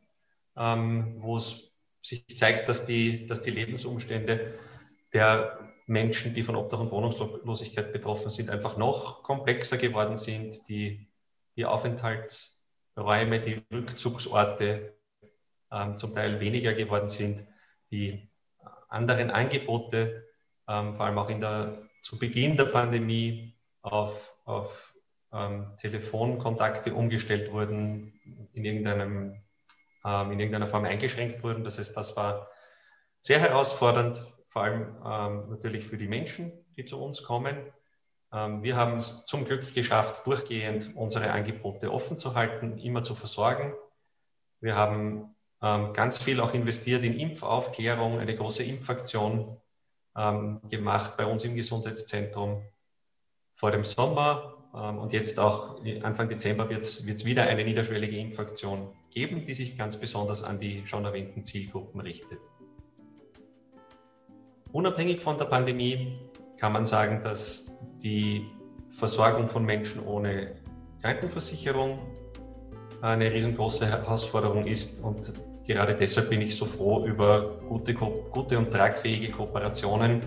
ähm, 0.57 1.16
wo 1.21 1.37
es 1.37 1.67
sich 2.09 2.27
zeigt, 2.37 2.69
dass 2.69 2.87
die, 2.87 3.27
dass 3.27 3.43
die 3.43 3.50
Lebensumstände 3.50 4.55
der 5.12 5.59
Menschen, 5.87 6.35
die 6.35 6.43
von 6.43 6.57
Obdach 6.57 6.81
und 6.81 6.91
Wohnungslosigkeit 6.91 7.93
betroffen 7.93 8.31
sind, 8.31 8.50
einfach 8.50 8.77
noch 8.77 9.23
komplexer 9.23 9.79
geworden 9.79 10.17
sind. 10.17 10.69
Die, 10.69 11.09
die 11.57 11.65
Aufenthaltsräume, 11.65 13.41
die 13.41 13.62
Rückzugsorte 13.73 14.95
ähm, 15.73 15.95
zum 15.95 16.12
Teil 16.12 16.41
weniger 16.41 16.75
geworden 16.75 17.09
sind. 17.09 17.45
Die 17.91 18.31
anderen 18.88 19.31
Angebote, 19.31 20.27
ähm, 20.69 20.93
vor 20.93 21.07
allem 21.07 21.19
auch 21.19 21.31
in 21.31 21.41
der, 21.41 21.88
zu 22.03 22.19
Beginn 22.19 22.57
der 22.57 22.67
Pandemie, 22.67 23.55
auf, 23.83 24.37
auf 24.45 24.95
ähm, 25.33 25.73
Telefonkontakte 25.79 26.95
umgestellt 26.95 27.53
wurden, 27.53 28.12
in, 28.53 28.65
irgendeinem, 28.65 29.43
ähm, 30.09 30.33
in 30.33 30.41
irgendeiner 30.41 30.67
Form 30.67 30.85
eingeschränkt 30.85 31.43
wurden. 31.43 31.65
Das 31.65 31.79
heißt, 31.79 31.97
das 31.97 32.17
war 32.17 32.49
sehr 33.21 33.41
herausfordernd, 33.41 34.23
vor 34.49 34.62
allem 34.62 34.97
ähm, 35.05 35.50
natürlich 35.50 35.87
für 35.87 35.99
die 35.99 36.09
Menschen, 36.09 36.53
die 36.77 36.85
zu 36.85 37.03
uns 37.03 37.23
kommen. 37.23 37.57
Ähm, 38.33 38.62
wir 38.62 38.77
haben 38.77 38.97
es 38.97 39.27
zum 39.27 39.45
Glück 39.45 39.75
geschafft, 39.75 40.27
durchgehend 40.27 40.95
unsere 40.97 41.31
Angebote 41.31 41.93
offen 41.93 42.19
zu 42.19 42.35
halten, 42.35 42.79
immer 42.79 43.03
zu 43.03 43.15
versorgen. 43.15 43.75
Wir 44.61 44.77
haben 44.77 45.35
ähm, 45.61 45.93
ganz 45.93 46.23
viel 46.23 46.41
auch 46.41 46.55
investiert 46.55 47.05
in 47.05 47.19
Impfaufklärung, 47.19 48.19
eine 48.19 48.35
große 48.35 48.65
Impfaktion 48.65 49.61
ähm, 50.17 50.61
gemacht 50.69 51.17
bei 51.17 51.27
uns 51.27 51.45
im 51.45 51.55
Gesundheitszentrum 51.55 52.62
vor 53.55 53.71
dem 53.73 53.85
Sommer 53.85 54.58
und 54.72 55.12
jetzt 55.12 55.38
auch 55.40 55.80
Anfang 56.02 56.28
Dezember 56.28 56.68
wird 56.68 56.84
es 56.84 57.25
wieder 57.25 57.44
eine 57.44 57.64
niederschwellige 57.64 58.18
Impfaktion 58.18 58.88
geben, 59.10 59.44
die 59.44 59.54
sich 59.54 59.76
ganz 59.78 59.98
besonders 59.98 60.42
an 60.42 60.60
die 60.60 60.87
schon 60.87 61.04
erwähnten 61.04 61.44
Zielgruppen 61.44 62.00
richtet. 62.00 62.38
Unabhängig 64.72 65.20
von 65.20 65.38
der 65.38 65.46
Pandemie 65.46 66.18
kann 66.58 66.72
man 66.72 66.84
sagen, 66.84 67.22
dass 67.22 67.72
die 68.02 68.46
Versorgung 68.90 69.48
von 69.48 69.64
Menschen 69.64 70.04
ohne 70.04 70.56
Krankenversicherung 71.00 72.00
eine 73.00 73.32
riesengroße 73.32 73.87
Herausforderung 73.87 74.66
ist 74.66 75.02
und 75.02 75.32
gerade 75.66 75.94
deshalb 75.94 76.30
bin 76.30 76.40
ich 76.42 76.56
so 76.56 76.64
froh 76.64 77.06
über 77.06 77.60
gute, 77.68 77.94
gute 77.94 78.58
und 78.58 78.70
tragfähige 78.70 79.30
Kooperationen, 79.30 80.20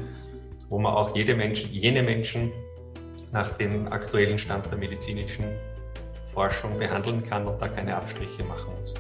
wo 0.70 0.80
man 0.80 0.94
auch 0.94 1.16
jede 1.16 1.36
Menschen, 1.36 1.72
jene 1.72 2.02
Menschen 2.02 2.52
nach 3.32 3.50
dem 3.52 3.92
aktuellen 3.92 4.38
Stand 4.38 4.66
der 4.68 4.78
medizinischen 4.78 5.46
Forschung 6.26 6.78
behandeln 6.78 7.24
kann 7.24 7.48
und 7.48 7.62
da 7.62 7.68
keine 7.68 7.96
Abstriche 7.96 8.44
machen 8.46 8.72
muss. 8.82 8.94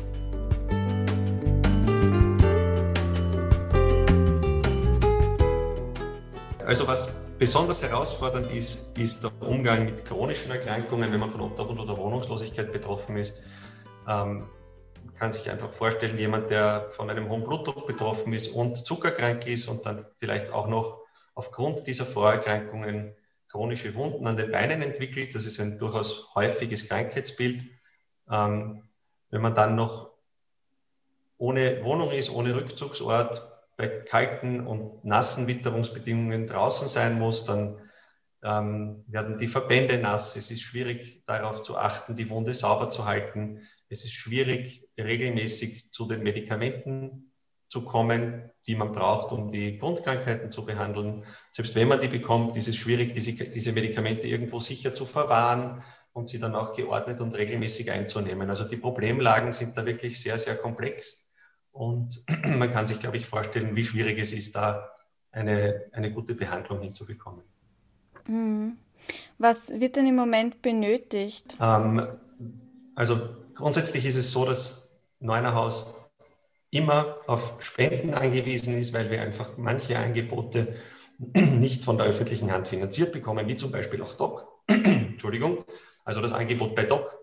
Also 6.66 6.88
was 6.88 7.14
besonders 7.38 7.82
herausfordernd 7.84 8.50
ist, 8.54 8.98
ist 8.98 9.24
der 9.24 9.32
Umgang 9.42 9.86
mit 9.86 10.06
chronischen 10.06 10.52
Erkrankungen, 10.52 11.12
wenn 11.12 11.20
man 11.20 11.30
von 11.30 11.42
Obdach 11.42 11.66
oder 11.66 11.98
Wohnungslosigkeit 11.98 12.72
betroffen 12.72 13.18
ist. 13.18 13.42
Ähm, 14.08 14.46
kann 15.18 15.34
sich 15.34 15.50
einfach 15.52 15.72
vorstellen, 15.74 16.18
jemand, 16.18 16.50
der 16.50 16.88
von 16.90 17.10
einem 17.10 17.30
hohen 17.30 17.44
Blutdruck 17.44 17.86
betroffen 17.86 18.34
ist 18.34 18.48
und 18.50 18.78
zuckerkrank 18.78 19.48
ist 19.48 19.68
und 19.68 19.86
dann 19.86 20.06
vielleicht 20.18 20.52
auch 20.52 20.68
noch 20.68 21.02
aufgrund 21.36 21.86
dieser 21.88 22.06
Vorerkrankungen 22.06 23.16
chronische 23.51 23.93
Wunden 23.96 24.25
an 24.27 24.38
den 24.38 24.50
Beinen 24.50 24.81
entwickelt. 24.81 25.36
Das 25.36 25.46
ist 25.46 25.60
ein 25.60 25.77
durchaus 25.77 26.34
häufiges 26.36 26.88
Krankheitsbild. 26.88 27.65
Ähm, 28.29 28.84
wenn 29.29 29.41
man 29.41 29.53
dann 29.53 29.75
noch 29.75 30.12
ohne 31.38 31.84
Wohnung 31.84 32.12
ist, 32.12 32.29
ohne 32.29 32.55
Rückzugsort, 32.55 33.48
bei 33.75 33.88
kalten 33.88 34.65
und 34.65 35.03
nassen 35.03 35.48
Witterungsbedingungen 35.48 36.48
draußen 36.48 36.88
sein 36.88 37.17
muss, 37.17 37.46
dann 37.46 37.81
ähm, 38.43 39.03
werden 39.08 39.38
die 39.38 39.48
Verbände 39.48 39.98
nass. 39.98 40.36
Es 40.36 40.51
ist 40.51 40.62
schwierig 40.62 41.24
darauf 41.25 41.62
zu 41.62 41.77
achten, 41.77 42.15
die 42.15 42.29
Wunde 42.29 42.53
sauber 42.53 42.89
zu 42.89 43.05
halten. 43.05 43.62
Es 43.89 44.03
ist 44.03 44.13
schwierig, 44.13 44.88
regelmäßig 44.98 45.91
zu 45.91 46.08
den 46.08 46.24
Medikamenten 46.24 47.31
zu 47.72 47.84
kommen, 47.86 48.51
die 48.68 48.75
man 48.75 48.92
braucht, 48.92 49.32
um 49.32 49.50
die 49.50 49.80
Grundkrankheiten 49.80 50.51
zu 50.51 50.66
behandeln. 50.66 51.24
Selbst 51.54 51.74
wenn 51.74 51.88
man 51.88 52.01
die 52.01 52.10
bekommt, 52.10 52.58
ist 52.58 52.68
es 52.68 52.75
schwierig, 52.75 53.13
diese, 53.13 53.32
diese 53.32 53.72
Medikamente 53.72 54.28
irgendwo 54.28 54.60
sicher 54.60 54.94
zu 54.94 55.06
verwahren 55.06 55.82
und 56.12 56.28
sie 56.28 56.38
dann 56.38 56.54
auch 56.54 56.74
geordnet 56.74 57.22
und 57.22 57.34
regelmäßig 57.34 57.90
einzunehmen. 57.90 58.50
Also 58.50 58.66
die 58.66 58.75
Problemlagen 58.75 59.54
sind 59.54 59.78
da 59.78 59.86
wirklich 59.86 60.22
sehr, 60.22 60.38
sehr 60.38 60.58
komplex. 60.58 61.30
Und 61.72 62.22
man 62.44 62.70
kann 62.70 62.88
sich, 62.88 63.00
glaube 63.00 63.16
ich, 63.16 63.25
vorstellen, 63.25 63.74
wie 63.74 63.86
schwierig 63.86 64.20
es 64.20 64.34
ist, 64.34 64.54
da 64.54 64.92
eine, 65.32 65.86
eine 65.94 66.12
gute 66.12 66.36
Behandlung 66.36 66.82
hinzubekommen. 66.82 67.46
Mhm. 68.28 68.75
Was 69.38 69.70
wird 69.80 69.96
denn 69.96 70.08
im 70.08 70.18
Moment 70.18 70.62
benötigt? 70.62 71.56
Ähm, 71.62 72.06
also 72.96 73.30
grundsätzlich 73.56 74.06
ist 74.06 74.18
es 74.18 74.30
so, 74.34 74.44
dass 74.44 75.00
Neunerhaus 75.22 76.00
immer 76.72 77.20
auf 77.28 77.62
Spenden 77.62 78.13
angewiesen 78.13 78.78
ist, 78.78 78.94
weil 78.94 79.12
wir 79.12 79.22
einfach 79.22 79.58
manche 79.58 80.00
Angebote 80.00 80.75
nicht 81.36 81.84
von 81.84 81.98
der 81.98 82.08
öffentlichen 82.08 82.51
Hand 82.51 82.70
finanziert 82.70 83.12
bekommen, 83.12 83.48
wie 83.48 83.58
zum 83.58 83.72
Beispiel 83.72 84.01
auch 84.01 84.13
DOC. 84.13 84.48
Entschuldigung. 84.68 85.66
Also 86.04 86.22
das 86.22 86.34
Angebot 86.34 86.75
bei 86.75 86.86
DOC 86.86 87.13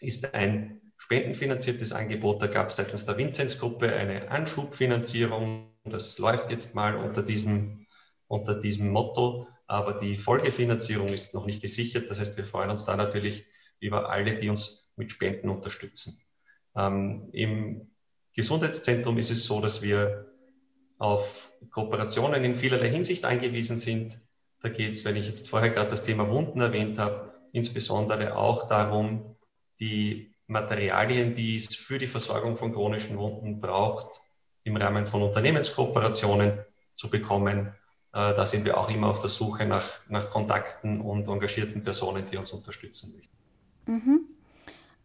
ist 0.00 0.34
ein 0.34 0.80
spendenfinanziertes 0.96 1.92
Angebot. 1.92 2.42
Da 2.42 2.46
gab 2.46 2.70
es 2.70 2.76
seitens 2.76 3.04
der 3.04 3.18
Vinzenz-Gruppe 3.18 3.92
eine 3.92 4.30
Anschubfinanzierung. 4.30 5.72
Das 5.84 6.18
läuft 6.18 6.50
jetzt 6.50 6.74
mal 6.74 6.96
unter 6.96 7.22
diesem, 7.22 7.86
unter 8.28 8.54
diesem 8.54 8.90
Motto, 8.90 9.48
aber 9.66 9.94
die 9.94 10.18
Folgefinanzierung 10.18 11.08
ist 11.08 11.34
noch 11.34 11.46
nicht 11.46 11.62
gesichert. 11.62 12.08
Das 12.10 12.20
heißt, 12.20 12.36
wir 12.36 12.44
freuen 12.44 12.70
uns 12.70 12.84
da 12.84 12.96
natürlich 12.96 13.46
über 13.80 14.10
alle, 14.10 14.34
die 14.34 14.48
uns 14.48 14.90
mit 14.96 15.10
Spenden 15.10 15.48
unterstützen. 15.48 16.20
Ähm, 16.76 17.30
Im 17.32 17.91
Gesundheitszentrum 18.34 19.18
ist 19.18 19.30
es 19.30 19.46
so, 19.46 19.60
dass 19.60 19.82
wir 19.82 20.26
auf 20.98 21.50
Kooperationen 21.70 22.44
in 22.44 22.54
vielerlei 22.54 22.88
Hinsicht 22.88 23.24
angewiesen 23.24 23.78
sind. 23.78 24.18
Da 24.60 24.68
geht 24.68 24.92
es, 24.92 25.04
wenn 25.04 25.16
ich 25.16 25.26
jetzt 25.26 25.48
vorher 25.48 25.70
gerade 25.70 25.90
das 25.90 26.04
Thema 26.04 26.30
Wunden 26.30 26.60
erwähnt 26.60 26.98
habe, 26.98 27.34
insbesondere 27.52 28.36
auch 28.36 28.68
darum, 28.68 29.36
die 29.80 30.34
Materialien, 30.46 31.34
die 31.34 31.56
es 31.56 31.74
für 31.74 31.98
die 31.98 32.06
Versorgung 32.06 32.56
von 32.56 32.72
chronischen 32.72 33.18
Wunden 33.18 33.60
braucht, 33.60 34.20
im 34.64 34.76
Rahmen 34.76 35.06
von 35.06 35.22
Unternehmenskooperationen 35.22 36.60
zu 36.94 37.10
bekommen. 37.10 37.74
Äh, 38.12 38.34
da 38.34 38.46
sind 38.46 38.64
wir 38.64 38.78
auch 38.78 38.90
immer 38.90 39.08
auf 39.08 39.20
der 39.20 39.30
Suche 39.30 39.66
nach, 39.66 39.88
nach 40.08 40.30
Kontakten 40.30 41.00
und 41.00 41.26
engagierten 41.26 41.82
Personen, 41.82 42.24
die 42.30 42.36
uns 42.36 42.52
unterstützen 42.52 43.14
möchten. 43.16 43.36
Mhm. 43.86 44.31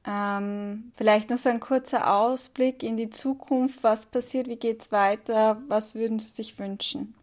Ähm, 0.05 0.91
vielleicht 0.95 1.29
noch 1.29 1.37
so 1.37 1.49
ein 1.49 1.59
kurzer 1.59 2.13
Ausblick 2.13 2.83
in 2.83 2.97
die 2.97 3.09
Zukunft. 3.09 3.83
Was 3.83 4.05
passiert? 4.05 4.47
Wie 4.47 4.55
geht 4.55 4.81
es 4.81 4.91
weiter? 4.91 5.61
Was 5.67 5.95
würden 5.95 6.19
Sie 6.19 6.29
sich 6.29 6.57
wünschen? 6.59 7.13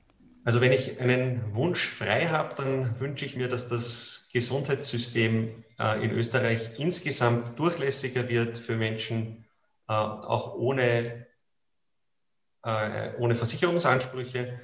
Also 0.44 0.60
wenn 0.60 0.72
ich 0.72 1.00
einen 1.00 1.54
Wunsch 1.54 1.86
frei 1.86 2.28
habe, 2.28 2.54
dann 2.56 3.00
wünsche 3.00 3.24
ich 3.24 3.34
mir, 3.34 3.48
dass 3.48 3.68
das 3.68 4.28
Gesundheitssystem 4.32 5.64
äh, 5.78 6.04
in 6.04 6.10
Österreich 6.10 6.78
insgesamt 6.78 7.58
durchlässiger 7.58 8.28
wird 8.28 8.58
für 8.58 8.76
Menschen, 8.76 9.46
äh, 9.88 9.94
auch 9.94 10.54
ohne, 10.54 11.26
äh, 12.62 13.12
ohne 13.18 13.36
Versicherungsansprüche, 13.36 14.60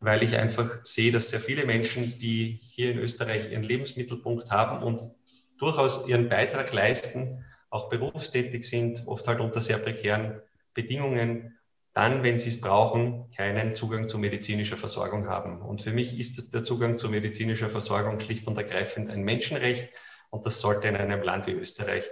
weil 0.00 0.22
ich 0.22 0.36
einfach 0.36 0.80
sehe, 0.82 1.10
dass 1.10 1.30
sehr 1.30 1.40
viele 1.40 1.64
Menschen, 1.64 2.18
die 2.18 2.60
hier 2.60 2.92
in 2.92 2.98
Österreich 2.98 3.50
ihren 3.50 3.62
Lebensmittelpunkt 3.62 4.50
haben 4.50 4.82
und 4.82 5.14
durchaus 5.58 6.08
ihren 6.08 6.28
Beitrag 6.28 6.72
leisten, 6.72 7.44
auch 7.70 7.88
berufstätig 7.88 8.64
sind, 8.68 9.06
oft 9.06 9.26
halt 9.26 9.40
unter 9.40 9.60
sehr 9.60 9.78
prekären 9.78 10.40
Bedingungen, 10.74 11.58
dann, 11.92 12.24
wenn 12.24 12.38
sie 12.38 12.48
es 12.48 12.60
brauchen, 12.60 13.30
keinen 13.36 13.76
Zugang 13.76 14.08
zu 14.08 14.18
medizinischer 14.18 14.76
Versorgung 14.76 15.28
haben. 15.28 15.62
Und 15.62 15.82
für 15.82 15.92
mich 15.92 16.18
ist 16.18 16.52
der 16.52 16.64
Zugang 16.64 16.98
zu 16.98 17.08
medizinischer 17.08 17.70
Versorgung 17.70 18.18
schlicht 18.18 18.46
und 18.48 18.58
ergreifend 18.58 19.10
ein 19.10 19.22
Menschenrecht 19.22 19.90
und 20.30 20.44
das 20.44 20.60
sollte 20.60 20.88
in 20.88 20.96
einem 20.96 21.22
Land 21.22 21.46
wie 21.46 21.52
Österreich 21.52 22.10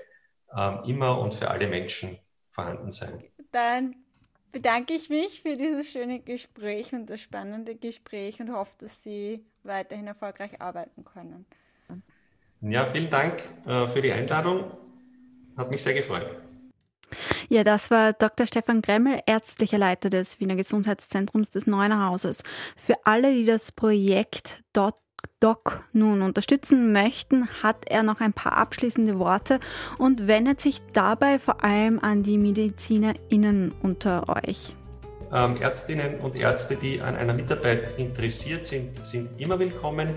äh, 0.54 0.88
immer 0.88 1.18
und 1.20 1.34
für 1.34 1.50
alle 1.50 1.66
Menschen 1.66 2.18
vorhanden 2.50 2.92
sein. 2.92 3.24
Dann 3.50 3.96
bedanke 4.52 4.94
ich 4.94 5.08
mich 5.08 5.42
für 5.42 5.56
dieses 5.56 5.90
schöne 5.90 6.20
Gespräch 6.20 6.92
und 6.92 7.06
das 7.06 7.20
spannende 7.20 7.74
Gespräch 7.74 8.38
und 8.40 8.52
hoffe, 8.52 8.76
dass 8.78 9.02
Sie 9.02 9.44
weiterhin 9.64 10.06
erfolgreich 10.06 10.60
arbeiten 10.60 11.04
können. 11.04 11.46
Ja, 12.62 12.86
vielen 12.86 13.10
Dank 13.10 13.42
äh, 13.66 13.88
für 13.88 14.00
die 14.00 14.12
Einladung 14.12 14.64
hat 15.56 15.70
mich 15.70 15.82
sehr 15.82 15.94
gefreut. 15.94 16.26
Ja, 17.48 17.64
das 17.64 17.90
war 17.90 18.12
Dr. 18.12 18.46
Stefan 18.46 18.80
Gremmel, 18.80 19.20
ärztlicher 19.26 19.78
Leiter 19.78 20.08
des 20.08 20.40
Wiener 20.40 20.54
Gesundheitszentrums 20.54 21.50
des 21.50 21.66
Neuner 21.66 22.08
Hauses. 22.08 22.42
Für 22.76 22.94
alle, 23.04 23.34
die 23.34 23.44
das 23.44 23.72
Projekt 23.72 24.62
Doc 24.72 25.84
nun 25.92 26.22
unterstützen 26.22 26.92
möchten, 26.92 27.48
hat 27.62 27.84
er 27.88 28.04
noch 28.04 28.20
ein 28.20 28.32
paar 28.32 28.56
abschließende 28.56 29.18
Worte 29.18 29.58
und 29.98 30.28
wendet 30.28 30.60
sich 30.60 30.80
dabei 30.92 31.38
vor 31.40 31.64
allem 31.64 31.98
an 31.98 32.22
die 32.22 32.38
MedizinerInnen 32.38 33.72
unter 33.82 34.28
euch. 34.28 34.74
Ähm, 35.34 35.56
Ärztinnen 35.60 36.20
und 36.20 36.36
Ärzte, 36.36 36.76
die 36.76 37.00
an 37.00 37.16
einer 37.16 37.34
Mitarbeit 37.34 37.98
interessiert 37.98 38.66
sind, 38.66 39.04
sind 39.04 39.30
immer 39.40 39.58
willkommen. 39.58 40.10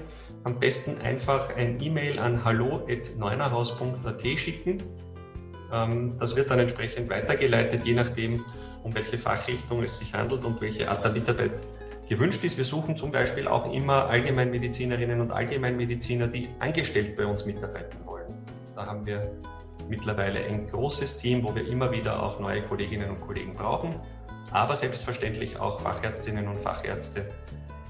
Am 0.45 0.59
besten 0.59 1.01
einfach 1.01 1.53
ein 1.55 1.81
E-Mail 1.81 2.19
an 2.19 2.45
hallo.neunerhaus.at 2.45 4.21
schicken. 4.21 4.83
Ähm, 5.73 6.13
das 6.19 6.35
wird 6.35 6.51
dann 6.51 6.59
entsprechend 6.59 7.09
weitergeleitet, 7.09 7.83
je 7.83 7.95
nachdem, 7.95 8.45
um 8.83 8.93
welche 8.93 9.17
Fachrichtung 9.17 9.81
es 9.81 9.97
sich 9.97 10.13
handelt 10.13 10.45
und 10.45 10.61
welche 10.61 10.89
Art 10.89 11.03
der 11.03 11.11
Mitarbeit 11.13 11.53
gewünscht 12.07 12.43
ist. 12.43 12.57
Wir 12.57 12.63
suchen 12.63 12.95
zum 12.95 13.11
Beispiel 13.11 13.47
auch 13.47 13.73
immer 13.73 14.07
Allgemeinmedizinerinnen 14.07 15.19
und 15.19 15.31
Allgemeinmediziner, 15.31 16.27
die 16.27 16.47
angestellt 16.59 17.17
bei 17.17 17.25
uns 17.25 17.47
mitarbeiten 17.47 17.97
wollen. 18.05 18.31
Da 18.75 18.85
haben 18.85 19.03
wir 19.03 19.31
mittlerweile 19.89 20.45
ein 20.45 20.67
großes 20.67 21.17
Team, 21.17 21.43
wo 21.43 21.55
wir 21.55 21.67
immer 21.67 21.91
wieder 21.91 22.21
auch 22.21 22.39
neue 22.39 22.61
Kolleginnen 22.61 23.09
und 23.09 23.19
Kollegen 23.19 23.53
brauchen 23.53 23.95
aber 24.51 24.75
selbstverständlich 24.75 25.57
auch 25.57 25.81
Fachärztinnen 25.81 26.47
und 26.47 26.57
Fachärzte, 26.57 27.27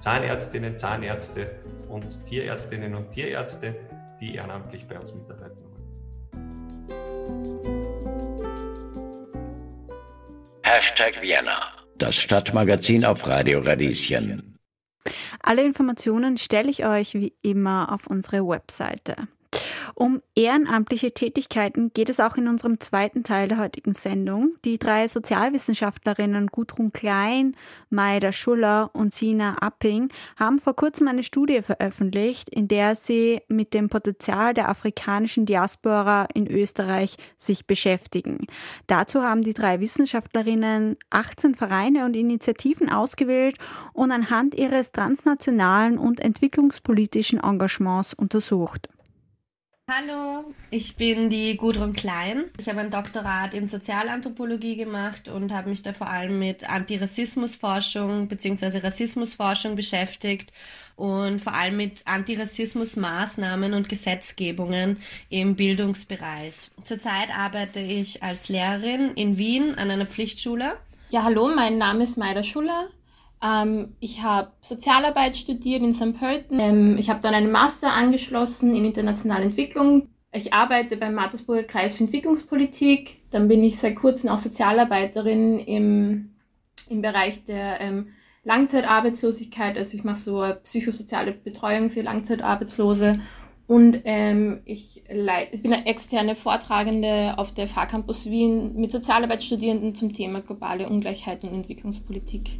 Zahnärztinnen, 0.05 0.77
Zahnärzte 0.77 1.49
und 1.89 2.25
Tierärztinnen 2.25 2.93
und 2.93 3.09
Tierärzte, 3.09 3.75
die 4.21 4.35
ehrenamtlich 4.35 4.85
bei 4.87 4.99
uns 4.99 5.11
mitarbeiten 5.15 5.57
wollen. 5.63 5.83
Hashtag 10.61 11.19
Vienna, 11.23 11.59
das 11.97 12.17
Stadtmagazin 12.17 13.03
auf 13.03 13.25
Radio 13.27 13.61
Radieschen. 13.61 14.59
Alle 15.41 15.63
Informationen 15.63 16.37
stelle 16.37 16.69
ich 16.69 16.85
euch 16.85 17.15
wie 17.15 17.33
immer 17.41 17.91
auf 17.91 18.05
unsere 18.05 18.47
Webseite. 18.47 19.15
Um 19.97 20.21
ehrenamtliche 20.35 21.13
Tätigkeiten 21.13 21.93
geht 21.93 22.09
es 22.09 22.19
auch 22.19 22.35
in 22.35 22.49
unserem 22.49 22.81
zweiten 22.81 23.23
Teil 23.23 23.47
der 23.47 23.59
heutigen 23.59 23.93
Sendung. 23.93 24.57
Die 24.65 24.77
drei 24.77 25.07
Sozialwissenschaftlerinnen 25.07 26.47
Gudrun 26.47 26.91
Klein, 26.91 27.55
Maida 27.89 28.33
Schuller 28.33 28.89
und 28.91 29.13
Sina 29.13 29.55
Apping 29.61 30.09
haben 30.35 30.59
vor 30.59 30.75
kurzem 30.75 31.07
eine 31.07 31.23
Studie 31.23 31.61
veröffentlicht, 31.61 32.49
in 32.49 32.67
der 32.67 32.95
sie 32.95 33.39
mit 33.47 33.73
dem 33.73 33.87
Potenzial 33.87 34.53
der 34.53 34.67
afrikanischen 34.67 35.45
Diaspora 35.45 36.27
in 36.33 36.45
Österreich 36.45 37.15
sich 37.37 37.65
beschäftigen. 37.65 38.47
Dazu 38.87 39.23
haben 39.23 39.45
die 39.45 39.53
drei 39.53 39.79
Wissenschaftlerinnen 39.79 40.97
18 41.09 41.55
Vereine 41.55 42.03
und 42.03 42.17
Initiativen 42.17 42.89
ausgewählt 42.89 43.55
und 43.93 44.11
anhand 44.11 44.55
ihres 44.55 44.91
transnationalen 44.91 45.97
und 45.97 46.19
entwicklungspolitischen 46.19 47.39
Engagements 47.39 48.13
untersucht. 48.13 48.89
Hallo, 49.87 50.51
ich 50.71 50.95
bin 50.95 51.29
die 51.29 51.57
Gudrun 51.57 51.93
Klein. 51.93 52.45
Ich 52.59 52.67
habe 52.67 52.79
ein 52.79 52.89
Doktorat 52.89 53.53
in 53.53 53.67
Sozialanthropologie 53.67 54.75
gemacht 54.75 55.27
und 55.27 55.53
habe 55.53 55.69
mich 55.69 55.83
da 55.83 55.93
vor 55.93 56.09
allem 56.09 56.39
mit 56.39 56.67
Antirassismusforschung 56.67 58.27
bzw. 58.27 58.79
Rassismusforschung 58.79 59.75
beschäftigt 59.75 60.51
und 60.95 61.39
vor 61.39 61.53
allem 61.53 61.77
mit 61.77 62.01
Antirassismusmaßnahmen 62.05 63.75
und 63.75 63.87
Gesetzgebungen 63.87 64.97
im 65.29 65.55
Bildungsbereich. 65.55 66.71
Zurzeit 66.83 67.29
arbeite 67.37 67.79
ich 67.79 68.23
als 68.23 68.49
Lehrerin 68.49 69.11
in 69.13 69.37
Wien 69.37 69.75
an 69.75 69.91
einer 69.91 70.07
Pflichtschule. 70.07 70.77
Ja, 71.11 71.21
hallo, 71.21 71.51
mein 71.55 71.77
Name 71.77 72.05
ist 72.05 72.17
Maida 72.17 72.41
Schuller. 72.41 72.87
Ähm, 73.45 73.95
ich 73.99 74.23
habe 74.23 74.51
Sozialarbeit 74.61 75.35
studiert 75.35 75.83
in 75.83 75.93
St. 75.93 76.17
Pölten. 76.17 76.59
Ähm, 76.59 76.97
ich 76.97 77.09
habe 77.09 77.21
dann 77.21 77.33
einen 77.33 77.51
Master 77.51 77.93
angeschlossen 77.93 78.75
in 78.75 78.85
internationale 78.85 79.43
Entwicklung. 79.43 80.09
Ich 80.31 80.53
arbeite 80.53 80.97
beim 80.97 81.13
Mattersburger 81.13 81.63
Kreis 81.63 81.95
für 81.95 82.03
Entwicklungspolitik. 82.03 83.17
Dann 83.31 83.47
bin 83.47 83.63
ich 83.63 83.79
seit 83.79 83.95
kurzem 83.95 84.29
auch 84.29 84.37
Sozialarbeiterin 84.37 85.59
im, 85.59 86.35
im 86.89 87.01
Bereich 87.01 87.45
der 87.45 87.79
ähm, 87.81 88.07
Langzeitarbeitslosigkeit. 88.43 89.77
Also 89.77 89.95
ich 89.97 90.03
mache 90.03 90.17
so 90.17 90.45
psychosoziale 90.63 91.31
Betreuung 91.31 91.89
für 91.89 92.01
Langzeitarbeitslose. 92.01 93.19
Und 93.67 94.01
ähm, 94.05 94.61
ich, 94.65 95.03
bin 95.07 95.73
eine 95.73 95.85
externe 95.87 96.35
Vortragende 96.35 97.33
auf 97.37 97.53
der 97.53 97.67
Fahrcampus 97.67 98.27
Wien 98.27 98.75
mit 98.75 98.91
Sozialarbeitsstudierenden 98.91 99.95
zum 99.95 100.13
Thema 100.13 100.41
globale 100.41 100.87
Ungleichheit 100.87 101.43
und 101.43 101.53
Entwicklungspolitik. 101.53 102.51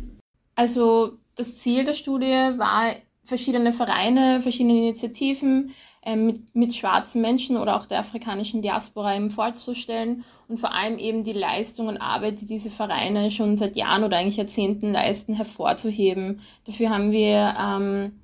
Also 0.56 1.18
das 1.36 1.58
Ziel 1.58 1.84
der 1.84 1.94
Studie 1.94 2.26
war, 2.58 2.96
verschiedene 3.24 3.74
Vereine, 3.74 4.40
verschiedene 4.42 4.78
Initiativen 4.78 5.72
äh, 6.04 6.16
mit, 6.16 6.56
mit 6.56 6.76
schwarzen 6.76 7.22
Menschen 7.22 7.58
oder 7.58 7.76
auch 7.76 7.88
der 7.88 8.00
afrikanischen 8.00 8.62
Diaspora 8.62 9.16
eben 9.16 9.32
vorzustellen 9.32 10.24
und 10.48 10.60
vor 10.60 10.74
allem 10.74 10.98
eben 11.00 11.24
die 11.24 11.34
Leistung 11.34 11.88
und 11.88 11.98
Arbeit, 11.98 12.40
die 12.42 12.46
diese 12.46 12.70
Vereine 12.70 13.32
schon 13.32 13.58
seit 13.58 13.76
Jahren 13.76 14.04
oder 14.04 14.18
eigentlich 14.18 14.38
Jahrzehnten 14.38 14.94
leisten, 14.94 15.34
hervorzuheben. 15.34 16.40
Dafür 16.66 16.92
haben 16.92 17.12
wir 17.12 17.56
ähm, 17.60 18.20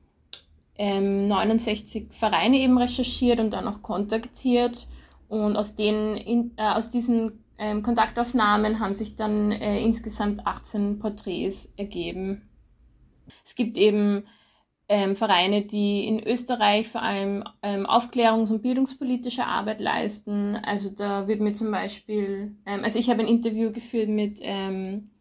ähm, 0.77 1.27
69 1.27 2.07
Vereine 2.11 2.57
eben 2.59 2.77
recherchiert 2.77 3.39
und 3.39 3.51
dann 3.51 3.67
auch 3.67 3.81
kontaktiert 3.81 4.87
und 5.27 5.57
aus, 5.57 5.73
den, 5.73 6.17
in, 6.17 6.51
äh, 6.57 6.73
aus 6.73 6.91
diesen 6.91 7.40
ähm, 7.61 7.83
Kontaktaufnahmen 7.83 8.79
haben 8.79 8.95
sich 8.95 9.15
dann 9.15 9.51
äh, 9.51 9.79
insgesamt 9.79 10.47
18 10.47 10.97
Porträts 10.97 11.71
ergeben. 11.77 12.49
Es 13.45 13.53
gibt 13.53 13.77
eben 13.77 14.23
ähm, 14.87 15.15
Vereine, 15.15 15.61
die 15.61 16.07
in 16.07 16.25
Österreich 16.25 16.87
vor 16.87 17.03
allem 17.03 17.43
ähm, 17.61 17.85
Aufklärungs- 17.85 18.51
und 18.51 18.63
bildungspolitische 18.63 19.45
Arbeit 19.45 19.79
leisten. 19.79 20.55
Also 20.55 20.89
da 20.89 21.27
wird 21.27 21.39
mir 21.39 21.53
zum 21.53 21.69
Beispiel, 21.69 22.55
ähm, 22.65 22.83
also 22.83 22.97
ich 22.97 23.11
habe 23.11 23.21
ein 23.21 23.27
Interview 23.27 23.71
geführt 23.71 24.09
mit 24.09 24.39
ähm, 24.41 25.11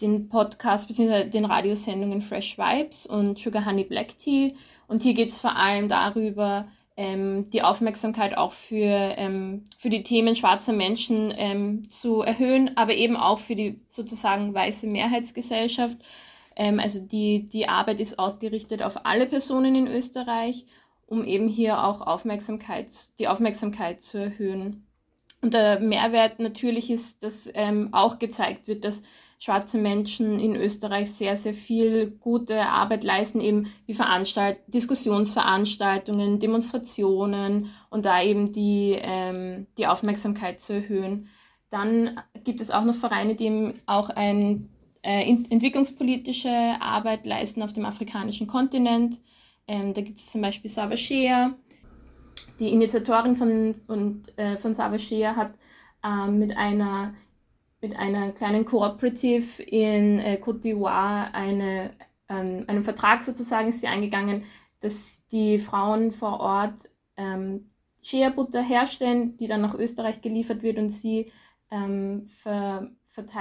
den 0.00 0.28
Podcast 0.28 0.86
bzw. 0.86 1.28
den 1.28 1.44
Radiosendungen 1.44 2.22
Fresh 2.22 2.56
Vibes 2.56 3.04
und 3.04 3.36
Sugar 3.36 3.66
Honey 3.66 3.82
Black 3.82 4.16
Tea. 4.16 4.54
Und 4.86 5.02
hier 5.02 5.14
geht 5.14 5.30
es 5.30 5.40
vor 5.40 5.56
allem 5.56 5.88
darüber, 5.88 6.68
ähm, 6.96 7.50
die 7.50 7.62
Aufmerksamkeit 7.62 8.36
auch 8.36 8.52
für, 8.52 9.14
ähm, 9.16 9.64
für 9.78 9.90
die 9.90 10.02
Themen 10.02 10.36
schwarzer 10.36 10.72
Menschen 10.72 11.32
ähm, 11.36 11.88
zu 11.88 12.22
erhöhen, 12.22 12.76
aber 12.76 12.94
eben 12.94 13.16
auch 13.16 13.38
für 13.38 13.56
die 13.56 13.80
sozusagen 13.88 14.54
weiße 14.54 14.86
Mehrheitsgesellschaft. 14.86 15.98
Ähm, 16.56 16.78
also 16.78 17.00
die, 17.00 17.46
die 17.46 17.68
Arbeit 17.68 18.00
ist 18.00 18.18
ausgerichtet 18.18 18.82
auf 18.82 19.06
alle 19.06 19.26
Personen 19.26 19.74
in 19.74 19.88
Österreich, 19.88 20.66
um 21.06 21.24
eben 21.24 21.48
hier 21.48 21.84
auch 21.84 22.00
Aufmerksamkeit, 22.00 22.88
die 23.18 23.28
Aufmerksamkeit 23.28 24.00
zu 24.00 24.18
erhöhen. 24.18 24.86
Und 25.42 25.52
der 25.52 25.80
Mehrwert 25.80 26.38
natürlich 26.38 26.90
ist, 26.90 27.22
dass 27.22 27.50
ähm, 27.54 27.88
auch 27.92 28.18
gezeigt 28.18 28.66
wird, 28.68 28.84
dass 28.84 29.02
schwarze 29.44 29.76
Menschen 29.76 30.40
in 30.40 30.56
Österreich 30.56 31.12
sehr, 31.12 31.36
sehr 31.36 31.52
viel 31.52 32.12
gute 32.12 32.62
Arbeit 32.62 33.04
leisten, 33.04 33.42
eben 33.42 33.70
wie 33.84 33.92
Veranstalt 33.92 34.56
Diskussionsveranstaltungen, 34.68 36.38
Demonstrationen 36.38 37.70
und 37.90 38.06
da 38.06 38.22
eben 38.22 38.52
die, 38.52 38.96
ähm, 38.98 39.66
die 39.76 39.86
Aufmerksamkeit 39.86 40.60
zu 40.60 40.72
erhöhen. 40.72 41.28
Dann 41.68 42.18
gibt 42.44 42.62
es 42.62 42.70
auch 42.70 42.84
noch 42.84 42.94
Vereine, 42.94 43.34
die 43.34 43.44
eben 43.44 43.74
auch 43.84 44.08
ein, 44.08 44.70
äh, 45.02 45.28
entwicklungspolitische 45.28 46.78
Arbeit 46.80 47.26
leisten 47.26 47.60
auf 47.60 47.74
dem 47.74 47.84
afrikanischen 47.84 48.46
Kontinent. 48.46 49.20
Ähm, 49.68 49.92
da 49.92 50.00
gibt 50.00 50.16
es 50.16 50.32
zum 50.32 50.40
Beispiel 50.40 50.70
Savashea. 50.70 51.54
Die 52.60 52.70
Initiatorin 52.70 53.36
von, 53.36 53.74
und, 53.88 54.38
äh, 54.38 54.56
von 54.56 54.72
Savashea 54.72 55.36
hat 55.36 55.52
äh, 56.02 56.30
mit 56.30 56.56
einer 56.56 57.12
mit 57.84 57.96
einer 57.96 58.32
kleinen 58.32 58.64
Cooperative 58.64 59.62
in 59.62 60.18
äh, 60.18 60.40
Côte 60.42 60.60
d'Ivoire 60.62 61.34
eine, 61.34 61.90
ähm, 62.30 62.64
einen 62.66 62.82
Vertrag 62.82 63.22
sozusagen 63.22 63.68
ist 63.68 63.82
sie 63.82 63.88
eingegangen, 63.88 64.44
dass 64.80 65.26
die 65.26 65.58
Frauen 65.58 66.10
vor 66.10 66.40
Ort 66.40 66.90
ähm, 67.18 67.66
Shea-Butter 68.02 68.62
herstellen, 68.62 69.36
die 69.36 69.48
dann 69.48 69.60
nach 69.60 69.74
Österreich 69.74 70.22
geliefert 70.22 70.62
wird 70.62 70.78
und 70.78 70.88
sie 70.88 71.30
ähm, 71.70 72.24
ver, 72.24 72.88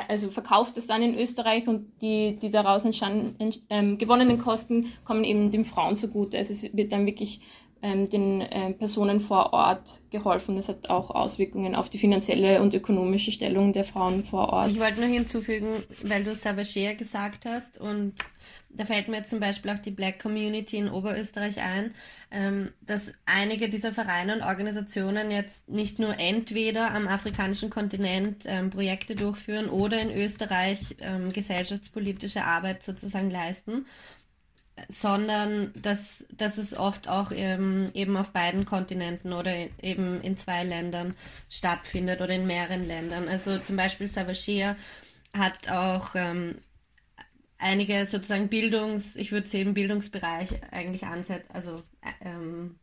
also 0.10 0.30
verkauft 0.30 0.76
es 0.76 0.88
dann 0.88 1.02
in 1.02 1.18
Österreich 1.18 1.70
und 1.70 2.02
die, 2.02 2.36
die 2.36 2.50
daraus 2.50 2.84
entstanden, 2.84 3.38
ähm, 3.70 3.98
gewonnenen 3.98 4.40
Kosten 4.40 4.92
kommen 5.06 5.24
eben 5.24 5.52
den 5.52 5.64
Frauen 5.64 5.96
zugute. 5.96 6.38
Also 6.38 6.52
es 6.52 6.76
wird 6.76 6.92
dann 6.92 7.06
wirklich 7.06 7.40
ähm, 7.84 8.10
den 8.10 8.40
äh, 8.40 8.72
Personen 8.72 9.20
vor 9.20 9.52
Ort 9.52 10.00
geholfen. 10.10 10.56
Das 10.56 10.70
hat 10.70 10.90
auch 10.90 11.12
Auswirkungen 11.12 11.76
auf 11.76 11.90
die 11.90 11.98
finanzielle 11.98 12.62
und 12.62 12.74
ökonomische 12.74 13.34
Stellung 13.34 13.74
der 13.74 13.84
Frauen 13.84 14.24
vor 14.24 14.50
Ort. 14.50 14.72
Ich 14.72 14.80
wollte 14.80 15.02
nur 15.02 15.10
hinzufügen, 15.10 15.68
weil 16.02 16.24
du 16.24 16.34
Savagea 16.34 16.94
gesagt 16.94 17.46
hast 17.46 17.78
und 17.78 18.14
da 18.70 18.86
fällt 18.86 19.10
mir 19.10 19.24
zum 19.26 19.40
Beispiel 19.40 19.70
auch 19.72 19.80
die 19.80 19.92
Black 19.92 20.20
Community 20.20 20.78
in 20.78 20.90
Oberösterreich 20.90 21.62
ein, 21.62 21.94
ähm, 22.32 22.72
dass 22.82 23.12
einige 23.26 23.68
dieser 23.68 23.92
Vereine 23.92 24.36
und 24.36 24.42
Organisationen 24.44 25.30
jetzt 25.30 25.70
nicht 25.70 26.00
nur 26.00 26.18
entweder 26.18 26.92
am 26.92 27.10
afrikanischen 27.10 27.70
Kontinent 27.70 28.46
ähm, 28.48 28.70
Projekte 28.70 29.16
durchführen 29.16 29.70
oder 29.70 30.00
in 30.00 30.10
Österreich 30.10 30.96
ähm, 31.02 31.34
gesellschaftspolitische 31.34 32.46
Arbeit 32.46 32.82
sozusagen 32.82 33.30
leisten 33.30 33.86
sondern 34.88 35.72
dass, 35.76 36.26
dass 36.32 36.58
es 36.58 36.76
oft 36.76 37.08
auch 37.08 37.32
ähm, 37.32 37.92
eben 37.94 38.18
auf 38.18 38.32
beiden 38.32 38.66
Kontinenten 38.66 39.34
oder 39.34 39.54
eben 39.82 40.22
in 40.22 40.38
zwei 40.38 40.64
Ländern 40.64 41.16
stattfindet 41.50 42.22
oder 42.22 42.34
in 42.34 42.48
mehreren 42.48 42.88
Ländern. 42.88 43.28
Also 43.28 43.60
zum 43.60 43.76
Beispiel 43.76 44.08
Savashia 44.08 44.76
hat 45.34 45.70
auch 45.70 46.16
ähm, 46.16 46.56
einige 47.60 48.06
sozusagen 48.06 48.50
Bildungs, 48.50 49.16
ich 49.16 49.32
würde 49.32 49.48
sie 49.48 49.62
im 49.62 49.74
Bildungsbereich 49.74 50.62
eigentlich 50.72 51.04
ansetzen, 51.06 51.54
also 51.54 51.82
ähm, 52.22 52.80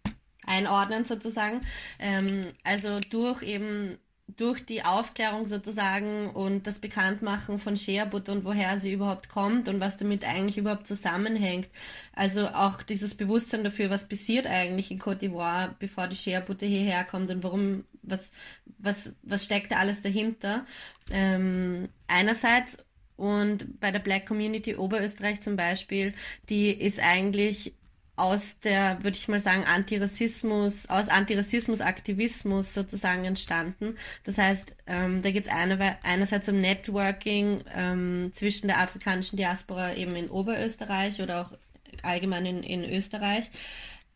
einordnen 0.47 1.05
sozusagen. 1.05 1.61
Ähm, 1.99 2.47
also 2.65 2.99
durch 3.11 3.43
eben 3.43 3.99
durch 4.37 4.65
die 4.65 4.85
Aufklärung 4.85 5.47
sozusagen 5.47 6.31
und 6.31 6.67
das 6.67 6.79
Bekanntmachen 6.79 7.59
von 7.59 7.77
Sherbut 7.77 8.29
und 8.29 8.45
woher 8.45 8.79
sie 8.81 8.93
überhaupt 8.93 9.29
kommt 9.29 9.69
und 9.69 9.81
was 9.81 9.97
damit 9.97 10.25
eigentlich 10.25 10.59
überhaupt 10.59 10.87
zusammenhängt. 10.87 11.69
Also 12.13 12.49
auch 12.49 12.83
dieses 12.83 13.15
Bewusstsein 13.15 13.65
dafür, 13.65 13.91
was 13.91 14.09
passiert 14.09 14.47
eigentlich 14.47 14.91
in 14.91 15.01
Côte 15.01 15.21
d'Ivoire, 15.21 15.71
bevor 15.79 16.07
die 16.07 16.17
Scherbutte 16.17 16.67
hierher 16.67 17.05
kommt 17.05 17.31
und 17.31 17.43
warum, 17.43 17.85
was, 18.03 18.33
was, 18.79 19.15
was 19.23 19.45
steckt 19.45 19.73
da 19.73 19.77
alles 19.77 20.03
dahinter. 20.03 20.67
Ähm, 21.11 21.89
einerseits 22.07 22.79
und 23.17 23.79
bei 23.81 23.91
der 23.91 23.99
Black 23.99 24.27
Community 24.27 24.77
Oberösterreich 24.77 25.43
zum 25.43 25.55
Beispiel, 25.55 26.15
die 26.49 26.71
ist 26.71 27.01
eigentlich 27.01 27.75
aus 28.21 28.61
der, 28.61 29.03
würde 29.03 29.17
ich 29.17 29.29
mal 29.29 29.41
sagen, 29.41 29.65
Antirassismus, 29.65 30.87
aus 30.91 31.09
Antirassismus-Aktivismus 31.09 32.75
sozusagen 32.75 33.25
entstanden. 33.25 33.97
Das 34.25 34.37
heißt, 34.37 34.77
ähm, 34.87 35.23
da 35.23 35.31
geht 35.31 35.47
es 35.47 35.51
eine, 35.51 35.97
einerseits 36.05 36.49
um 36.49 36.61
Networking 36.61 37.65
ähm, 37.75 38.31
zwischen 38.35 38.67
der 38.67 38.81
afrikanischen 38.81 39.39
Diaspora 39.39 39.95
eben 39.95 40.15
in 40.17 40.29
Oberösterreich 40.29 41.23
oder 41.23 41.41
auch 41.43 41.53
allgemein 42.03 42.45
in, 42.45 42.63
in 42.63 42.85
Österreich 42.85 43.51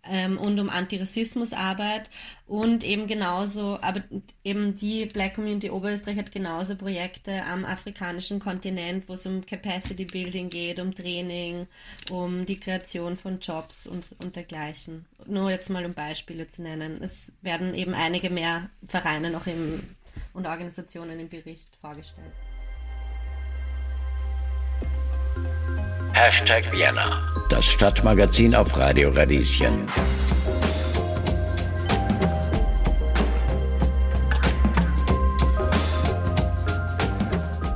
ähm, 0.08 0.38
und 0.38 0.58
um 0.60 0.70
Antirassismusarbeit 0.70 2.10
und 2.46 2.84
eben 2.84 3.06
genauso, 3.06 3.78
aber 3.80 4.02
eben 4.42 4.76
die 4.76 5.06
Black 5.06 5.34
Community 5.34 5.70
Oberösterreich 5.70 6.18
hat 6.18 6.32
genauso 6.32 6.76
Projekte 6.76 7.42
am 7.44 7.64
afrikanischen 7.64 8.38
Kontinent, 8.38 9.08
wo 9.08 9.14
es 9.14 9.26
um 9.26 9.44
Capacity 9.46 10.04
Building 10.04 10.50
geht, 10.50 10.78
um 10.78 10.94
Training, 10.94 11.66
um 12.10 12.44
die 12.46 12.60
Kreation 12.60 13.16
von 13.16 13.40
Jobs 13.40 13.86
und, 13.86 14.10
und 14.22 14.36
dergleichen. 14.36 15.06
Nur 15.26 15.50
jetzt 15.50 15.70
mal 15.70 15.84
um 15.84 15.94
Beispiele 15.94 16.46
zu 16.46 16.62
nennen. 16.62 16.98
Es 17.02 17.32
werden 17.42 17.74
eben 17.74 17.94
einige 17.94 18.30
mehr 18.30 18.68
Vereine 18.86 19.30
noch 19.30 19.46
im, 19.46 19.82
und 20.32 20.46
Organisationen 20.46 21.18
im 21.18 21.28
Bericht 21.28 21.76
vorgestellt. 21.80 22.32
Hashtag 26.16 26.70
Vienna, 26.70 27.20
das 27.50 27.66
Stadtmagazin 27.66 28.54
auf 28.54 28.76
Radio 28.78 29.10
Radieschen. 29.10 29.86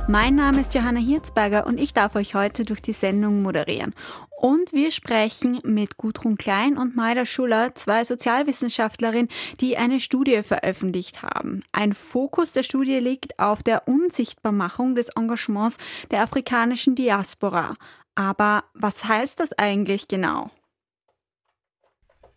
Mein 0.07 0.35
Name 0.35 0.61
ist 0.61 0.73
Johanna 0.73 1.01
Hirzberger 1.01 1.67
und 1.67 1.79
ich 1.79 1.93
darf 1.93 2.15
euch 2.15 2.33
heute 2.33 2.63
durch 2.63 2.81
die 2.81 2.93
Sendung 2.93 3.41
moderieren. 3.41 3.93
Und 4.29 4.71
wir 4.71 4.91
sprechen 4.91 5.59
mit 5.63 5.97
Gudrun 5.97 6.37
Klein 6.37 6.77
und 6.77 6.95
Maida 6.95 7.25
Schuller, 7.25 7.75
zwei 7.75 8.05
Sozialwissenschaftlerinnen, 8.05 9.27
die 9.59 9.75
eine 9.75 9.99
Studie 9.99 10.43
veröffentlicht 10.43 11.23
haben. 11.23 11.61
Ein 11.73 11.91
Fokus 11.93 12.53
der 12.53 12.63
Studie 12.63 12.99
liegt 12.99 13.37
auf 13.37 13.63
der 13.63 13.87
Unsichtbarmachung 13.89 14.95
des 14.95 15.09
Engagements 15.09 15.77
der 16.09 16.21
afrikanischen 16.21 16.95
Diaspora. 16.95 17.75
Aber 18.15 18.65
was 18.73 19.05
heißt 19.05 19.39
das 19.39 19.53
eigentlich 19.53 20.07
genau? 20.07 20.51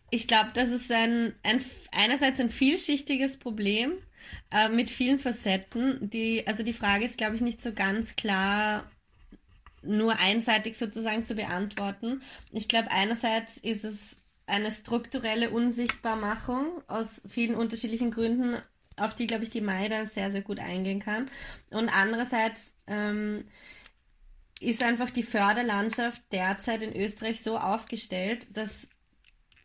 Ich 0.09 0.27
glaube, 0.27 0.51
das 0.53 0.69
ist 0.69 0.91
ein, 0.91 1.33
ein, 1.43 1.63
einerseits 1.91 2.39
ein 2.39 2.51
vielschichtiges 2.51 3.37
Problem 3.37 3.93
äh, 4.51 4.69
mit 4.69 4.91
vielen 4.91 5.19
Facetten. 5.19 6.09
Die, 6.09 6.45
also 6.45 6.63
die 6.63 6.73
Frage 6.73 7.05
ist, 7.05 7.17
glaube 7.17 7.35
ich, 7.35 7.41
nicht 7.41 7.61
so 7.61 7.73
ganz 7.73 8.15
klar 8.15 8.89
nur 9.81 10.17
einseitig 10.19 10.77
sozusagen 10.77 11.25
zu 11.25 11.35
beantworten. 11.35 12.21
Ich 12.51 12.67
glaube, 12.67 12.91
einerseits 12.91 13.57
ist 13.57 13.83
es 13.83 14.15
eine 14.45 14.71
strukturelle 14.71 15.49
Unsichtbarmachung 15.49 16.81
aus 16.87 17.21
vielen 17.27 17.55
unterschiedlichen 17.55 18.11
Gründen, 18.11 18.61
auf 18.97 19.15
die, 19.15 19.27
glaube 19.27 19.43
ich, 19.43 19.49
die 19.49 19.61
Maida 19.61 20.05
sehr, 20.05 20.31
sehr 20.31 20.41
gut 20.41 20.59
eingehen 20.59 20.99
kann. 20.99 21.29
Und 21.71 21.89
andererseits 21.89 22.75
ähm, 22.87 23.45
ist 24.63 24.83
einfach 24.83 25.09
die 25.11 25.23
Förderlandschaft 25.23 26.21
derzeit 26.31 26.81
in 26.81 26.95
Österreich 26.95 27.43
so 27.43 27.57
aufgestellt, 27.57 28.47
dass 28.55 28.87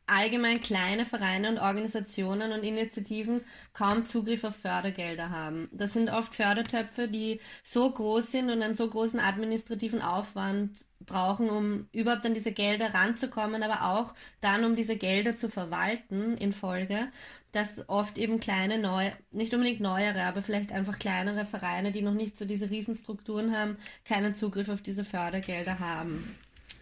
allgemein 0.08 0.60
kleine 0.60 1.06
Vereine 1.06 1.48
und 1.48 1.58
Organisationen 1.58 2.52
und 2.52 2.64
Initiativen 2.64 3.42
kaum 3.72 4.06
Zugriff 4.06 4.44
auf 4.44 4.56
Fördergelder 4.56 5.30
haben. 5.30 5.68
Das 5.72 5.92
sind 5.92 6.10
oft 6.10 6.34
Fördertöpfe, 6.34 7.08
die 7.08 7.40
so 7.62 7.90
groß 7.90 8.32
sind 8.32 8.50
und 8.50 8.62
einen 8.62 8.74
so 8.74 8.88
großen 8.88 9.20
administrativen 9.20 10.02
Aufwand 10.02 10.70
brauchen, 11.00 11.48
um 11.50 11.88
überhaupt 11.92 12.26
an 12.26 12.34
diese 12.34 12.52
Gelder 12.52 12.92
ranzukommen, 12.92 13.62
aber 13.62 13.94
auch 13.94 14.14
dann, 14.40 14.64
um 14.64 14.74
diese 14.74 14.96
Gelder 14.96 15.36
zu 15.36 15.48
verwalten 15.48 16.36
in 16.36 16.52
Folge, 16.52 17.08
dass 17.52 17.88
oft 17.88 18.18
eben 18.18 18.40
kleine, 18.40 18.78
neu, 18.78 19.10
nicht 19.30 19.54
unbedingt 19.54 19.80
neuere, 19.80 20.22
aber 20.24 20.42
vielleicht 20.42 20.72
einfach 20.72 20.98
kleinere 20.98 21.46
Vereine, 21.46 21.92
die 21.92 22.02
noch 22.02 22.14
nicht 22.14 22.36
so 22.36 22.44
diese 22.44 22.70
Riesenstrukturen 22.70 23.56
haben, 23.56 23.76
keinen 24.04 24.34
Zugriff 24.34 24.68
auf 24.68 24.82
diese 24.82 25.04
Fördergelder 25.04 25.78
haben. 25.78 26.36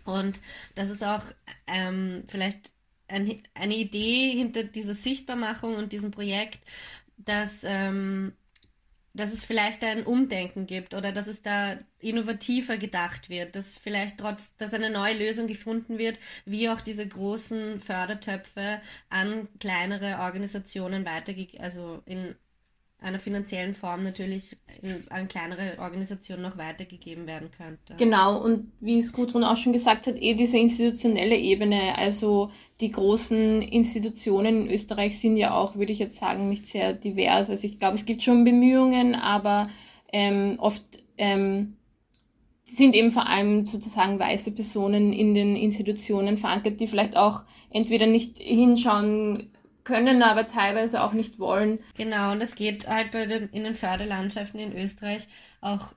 Und 0.05 0.41
das 0.75 0.91
ist 0.91 1.05
auch 1.05 1.23
ähm, 1.67 2.25
vielleicht 2.29 2.76
ein, 3.09 3.43
eine 3.55 3.77
Idee 3.77 4.31
hinter 4.33 4.65
dieser 4.65 4.95
Sichtbarmachung 4.95 5.77
und 5.77 5.93
diesem 5.93 6.11
Projekt, 6.11 6.61
dass, 7.17 7.63
ähm, 7.65 8.33
dass 9.15 9.33
es 9.33 9.45
vielleicht 9.45 9.83
ein 9.85 10.05
Umdenken 10.05 10.67
gibt 10.67 10.95
oder 10.95 11.13
dass 11.13 11.27
es 11.27 11.43
da 11.43 11.79
innovativer 11.99 12.77
gedacht 12.77 13.31
wird, 13.31 13.57
dass 13.57 13.79
vielleicht 13.79 14.19
trotz, 14.19 14.57
dass 14.57 14.75
eine 14.75 14.91
neue 14.91 15.17
Lösung 15.17 15.47
gefunden 15.47 15.99
wird, 15.99 16.19
wie 16.45 16.69
auch 16.69 16.81
diese 16.81 17.07
großen 17.09 17.81
Fördertöpfe 17.81 18.81
an 19.09 19.49
kleinere 19.61 20.19
Organisationen 20.21 21.05
weitergegeben, 21.05 21.65
also 21.65 22.03
in 22.07 22.37
einer 22.99 23.19
finanziellen 23.19 23.75
Form 23.75 24.05
natürlich 24.05 24.57
an 25.11 25.29
kleinere 25.29 25.79
Organisationen 25.79 26.43
noch 26.43 26.57
weitergegeben 26.57 27.27
werden 27.27 27.51
könnte. 27.51 27.95
Genau, 27.99 28.43
und 28.43 28.73
wie 28.81 28.99
es 28.99 29.13
Gudrun 29.13 29.45
auch 29.45 29.57
schon 29.57 29.73
gesagt 29.73 30.07
hat, 30.07 30.17
eh 30.17 30.35
diese 30.35 30.59
institutionelle 30.59 31.37
Ebene, 31.37 31.97
also 31.99 32.51
die 32.81 32.91
großen 32.91 33.61
Institutionen 33.63 34.63
in 34.63 34.71
Österreich 34.71 35.21
sind 35.21 35.37
ja 35.37 35.55
auch, 35.55 35.77
würde 35.77 35.93
ich 35.93 35.99
jetzt 35.99 36.17
sagen, 36.17 36.49
nicht 36.49 36.67
sehr 36.67 36.95
divers. 36.95 37.51
Also 37.51 37.67
ich 37.67 37.79
glaube, 37.79 37.95
es 37.95 38.07
gibt 38.07 38.23
schon 38.23 38.45
Bemühungen, 38.45 39.15
aber 39.15 39.69
ähm, 40.13 40.57
oft 40.59 41.05
ähm, 41.19 41.77
sind 42.65 42.95
eben 42.97 43.11
vor 43.11 43.29
allem 43.29 43.67
sozusagen 43.67 44.19
weiße 44.19 44.53
Personen 44.53 45.13
in 45.13 45.35
den 45.35 45.55
Institutionen 45.55 46.39
verankert, 46.39 46.81
die 46.81 46.89
vielleicht 46.89 47.17
auch 47.17 47.43
entweder 47.71 48.07
nicht 48.07 48.39
hinschauen 48.39 49.51
können 49.87 50.23
aber 50.23 50.49
teilweise 50.49 51.01
auch 51.01 51.13
nicht 51.13 51.39
wollen. 51.39 51.79
Genau, 51.97 52.33
und 52.33 52.43
es 52.43 52.57
geht 52.57 52.89
halt 52.89 53.13
bei 53.13 53.25
den, 53.25 53.49
in 53.51 53.63
den 53.65 53.77
Förderlandschaften 53.77 54.59
in 54.59 54.77
Österreich 54.77 55.29
auch 55.61 55.93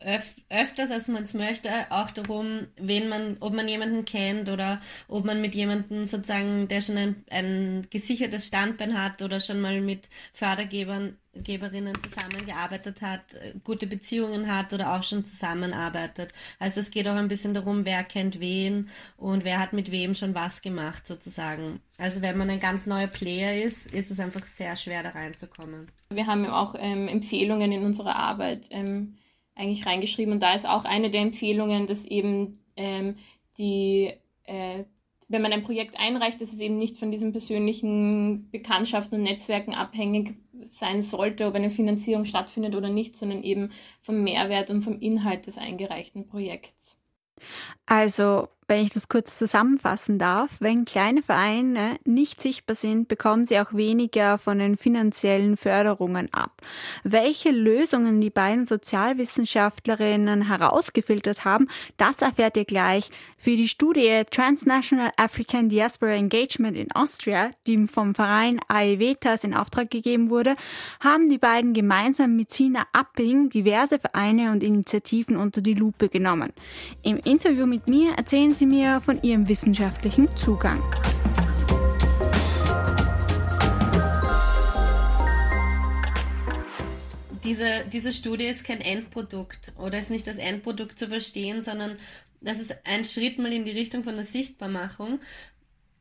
öf 0.00 0.34
öfters, 0.48 0.90
als 0.90 1.08
man 1.08 1.24
es 1.24 1.34
möchte, 1.34 1.70
auch 1.90 2.10
darum, 2.10 2.66
wen 2.76 3.08
man, 3.08 3.36
ob 3.40 3.52
man 3.52 3.68
jemanden 3.68 4.04
kennt 4.04 4.48
oder 4.48 4.80
ob 5.08 5.24
man 5.24 5.40
mit 5.40 5.54
jemandem 5.54 6.06
sozusagen, 6.06 6.68
der 6.68 6.80
schon 6.80 6.96
ein, 6.96 7.24
ein 7.30 7.86
gesichertes 7.90 8.46
Standbein 8.46 9.00
hat 9.00 9.22
oder 9.22 9.40
schon 9.40 9.60
mal 9.60 9.80
mit 9.80 10.08
Fördergebern 10.32 11.16
Geberinnen 11.44 11.94
zusammengearbeitet 12.02 13.02
hat, 13.02 13.22
gute 13.64 13.86
Beziehungen 13.86 14.52
hat 14.52 14.72
oder 14.72 14.94
auch 14.94 15.02
schon 15.02 15.24
zusammenarbeitet. 15.24 16.32
Also 16.58 16.80
es 16.80 16.90
geht 16.90 17.06
auch 17.06 17.14
ein 17.14 17.28
bisschen 17.28 17.54
darum, 17.54 17.84
wer 17.84 18.04
kennt 18.04 18.40
wen 18.40 18.88
und 19.16 19.44
wer 19.44 19.58
hat 19.58 19.72
mit 19.72 19.90
wem 19.90 20.14
schon 20.14 20.34
was 20.34 20.62
gemacht 20.62 21.06
sozusagen. 21.06 21.80
Also 21.96 22.22
wenn 22.22 22.36
man 22.36 22.50
ein 22.50 22.60
ganz 22.60 22.86
neuer 22.86 23.06
Player 23.06 23.62
ist, 23.62 23.92
ist 23.94 24.10
es 24.10 24.20
einfach 24.20 24.46
sehr 24.46 24.76
schwer 24.76 25.02
da 25.02 25.10
reinzukommen. 25.10 25.88
Wir 26.10 26.26
haben 26.26 26.46
auch 26.46 26.74
ähm, 26.78 27.08
Empfehlungen 27.08 27.72
in 27.72 27.84
unserer 27.84 28.16
Arbeit. 28.16 28.68
Ähm, 28.70 29.14
eigentlich 29.58 29.86
reingeschrieben. 29.86 30.32
Und 30.32 30.42
da 30.42 30.54
ist 30.54 30.68
auch 30.68 30.84
eine 30.84 31.10
der 31.10 31.22
Empfehlungen, 31.22 31.86
dass 31.86 32.04
eben 32.04 32.58
ähm, 32.76 33.16
die, 33.58 34.12
äh, 34.44 34.84
wenn 35.28 35.42
man 35.42 35.52
ein 35.52 35.64
Projekt 35.64 35.98
einreicht, 35.98 36.40
dass 36.40 36.52
es 36.52 36.60
eben 36.60 36.78
nicht 36.78 36.96
von 36.96 37.10
diesen 37.10 37.32
persönlichen 37.32 38.50
Bekanntschaften 38.50 39.18
und 39.18 39.24
Netzwerken 39.24 39.74
abhängig 39.74 40.36
sein 40.62 41.02
sollte, 41.02 41.46
ob 41.46 41.54
eine 41.54 41.70
Finanzierung 41.70 42.24
stattfindet 42.24 42.74
oder 42.74 42.88
nicht, 42.88 43.16
sondern 43.16 43.42
eben 43.42 43.70
vom 44.00 44.22
Mehrwert 44.22 44.70
und 44.70 44.82
vom 44.82 44.98
Inhalt 45.00 45.46
des 45.46 45.58
eingereichten 45.58 46.26
Projekts. 46.26 46.98
Also 47.86 48.48
Wenn 48.70 48.84
ich 48.84 48.90
das 48.90 49.08
kurz 49.08 49.38
zusammenfassen 49.38 50.18
darf, 50.18 50.50
wenn 50.60 50.84
kleine 50.84 51.22
Vereine 51.22 51.98
nicht 52.04 52.42
sichtbar 52.42 52.76
sind, 52.76 53.08
bekommen 53.08 53.46
sie 53.46 53.58
auch 53.58 53.72
weniger 53.72 54.36
von 54.36 54.58
den 54.58 54.76
finanziellen 54.76 55.56
Förderungen 55.56 56.28
ab. 56.34 56.60
Welche 57.02 57.50
Lösungen 57.50 58.20
die 58.20 58.28
beiden 58.28 58.66
Sozialwissenschaftlerinnen 58.66 60.48
herausgefiltert 60.48 61.46
haben, 61.46 61.68
das 61.96 62.20
erfährt 62.20 62.58
ihr 62.58 62.66
gleich. 62.66 63.10
Für 63.40 63.56
die 63.56 63.68
Studie 63.68 64.22
Transnational 64.30 65.12
African 65.16 65.68
Diaspora 65.68 66.10
Engagement 66.10 66.76
in 66.76 66.90
Austria, 66.92 67.52
die 67.68 67.86
vom 67.86 68.14
Verein 68.14 68.60
AEVETAS 68.68 69.44
in 69.44 69.54
Auftrag 69.54 69.90
gegeben 69.90 70.28
wurde, 70.28 70.56
haben 70.98 71.30
die 71.30 71.38
beiden 71.38 71.72
gemeinsam 71.72 72.36
mit 72.36 72.52
Sina 72.52 72.82
Apping 72.92 73.48
diverse 73.48 74.00
Vereine 74.00 74.50
und 74.50 74.62
Initiativen 74.62 75.36
unter 75.36 75.62
die 75.62 75.74
Lupe 75.74 76.08
genommen. 76.08 76.52
Im 77.02 77.16
Interview 77.18 77.64
mit 77.64 77.88
mir 77.88 78.12
erzählen 78.14 78.57
Sie 78.58 78.66
mir 78.66 79.00
von 79.00 79.22
Ihrem 79.22 79.48
wissenschaftlichen 79.48 80.36
Zugang. 80.36 80.82
Diese, 87.44 87.84
diese 87.92 88.12
Studie 88.12 88.46
ist 88.46 88.64
kein 88.64 88.80
Endprodukt 88.80 89.72
oder 89.78 90.00
ist 90.00 90.10
nicht 90.10 90.26
das 90.26 90.38
Endprodukt 90.38 90.98
zu 90.98 91.06
verstehen, 91.06 91.62
sondern 91.62 91.98
das 92.40 92.58
ist 92.58 92.74
ein 92.84 93.04
Schritt 93.04 93.38
mal 93.38 93.52
in 93.52 93.64
die 93.64 93.70
Richtung 93.70 94.02
von 94.02 94.16
der 94.16 94.24
Sichtbarmachung. 94.24 95.20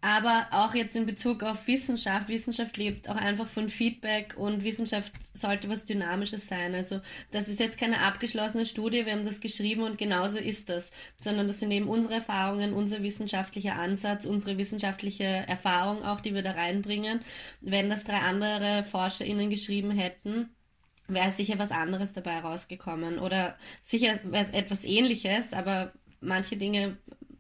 Aber 0.02 0.48
auch 0.52 0.76
jetzt 0.76 0.96
in 0.96 1.08
Bezug 1.08 1.42
auf 1.42 1.68
Wissenschaft. 1.68 2.30
Wissenschaft 2.30 2.78
lebt 2.78 3.10
auch 3.10 3.16
einfach 3.16 3.48
von 3.48 3.68
Feedback 3.68 4.36
und 4.38 4.64
Wissenschaft 4.64 5.12
sollte 5.36 5.70
was 5.70 5.86
Dynamisches 5.86 6.48
sein. 6.48 6.76
Also 6.76 7.02
das 7.32 7.48
ist 7.48 7.60
jetzt 7.60 7.80
keine 7.80 8.02
abgeschlossene 8.02 8.68
Studie, 8.68 9.06
wir 9.06 9.14
haben 9.14 9.26
das 9.26 9.42
geschrieben 9.42 9.82
und 9.82 9.98
genauso 9.98 10.38
ist 10.38 10.70
das, 10.70 10.92
sondern 11.20 11.48
das 11.48 11.60
sind 11.60 11.72
eben 11.72 11.90
unsere 11.90 12.16
Erfahrungen, 12.16 12.74
unser 12.74 13.02
wissenschaftlicher 13.02 13.76
Ansatz, 13.76 14.26
unsere 14.26 14.58
wissenschaftliche 14.60 15.24
Erfahrung 15.24 16.04
auch, 16.04 16.22
die 16.22 16.36
wir 16.36 16.44
da 16.44 16.52
reinbringen. 16.52 17.22
Wenn 17.62 17.90
das 17.90 18.04
drei 18.04 18.20
andere 18.20 18.84
ForscherInnen 18.84 19.50
geschrieben 19.50 19.92
hätten, 19.92 20.50
wäre 21.08 21.32
sicher 21.32 21.58
was 21.58 21.72
anderes 21.72 22.14
dabei 22.14 22.40
rausgekommen 22.40 23.18
oder 23.18 23.58
sicher 23.82 24.20
wäre 24.26 24.44
es 24.44 24.52
etwas 24.52 24.84
ähnliches, 24.84 25.54
aber 25.54 25.92
manche 26.22 26.58
Dinge 26.58 26.98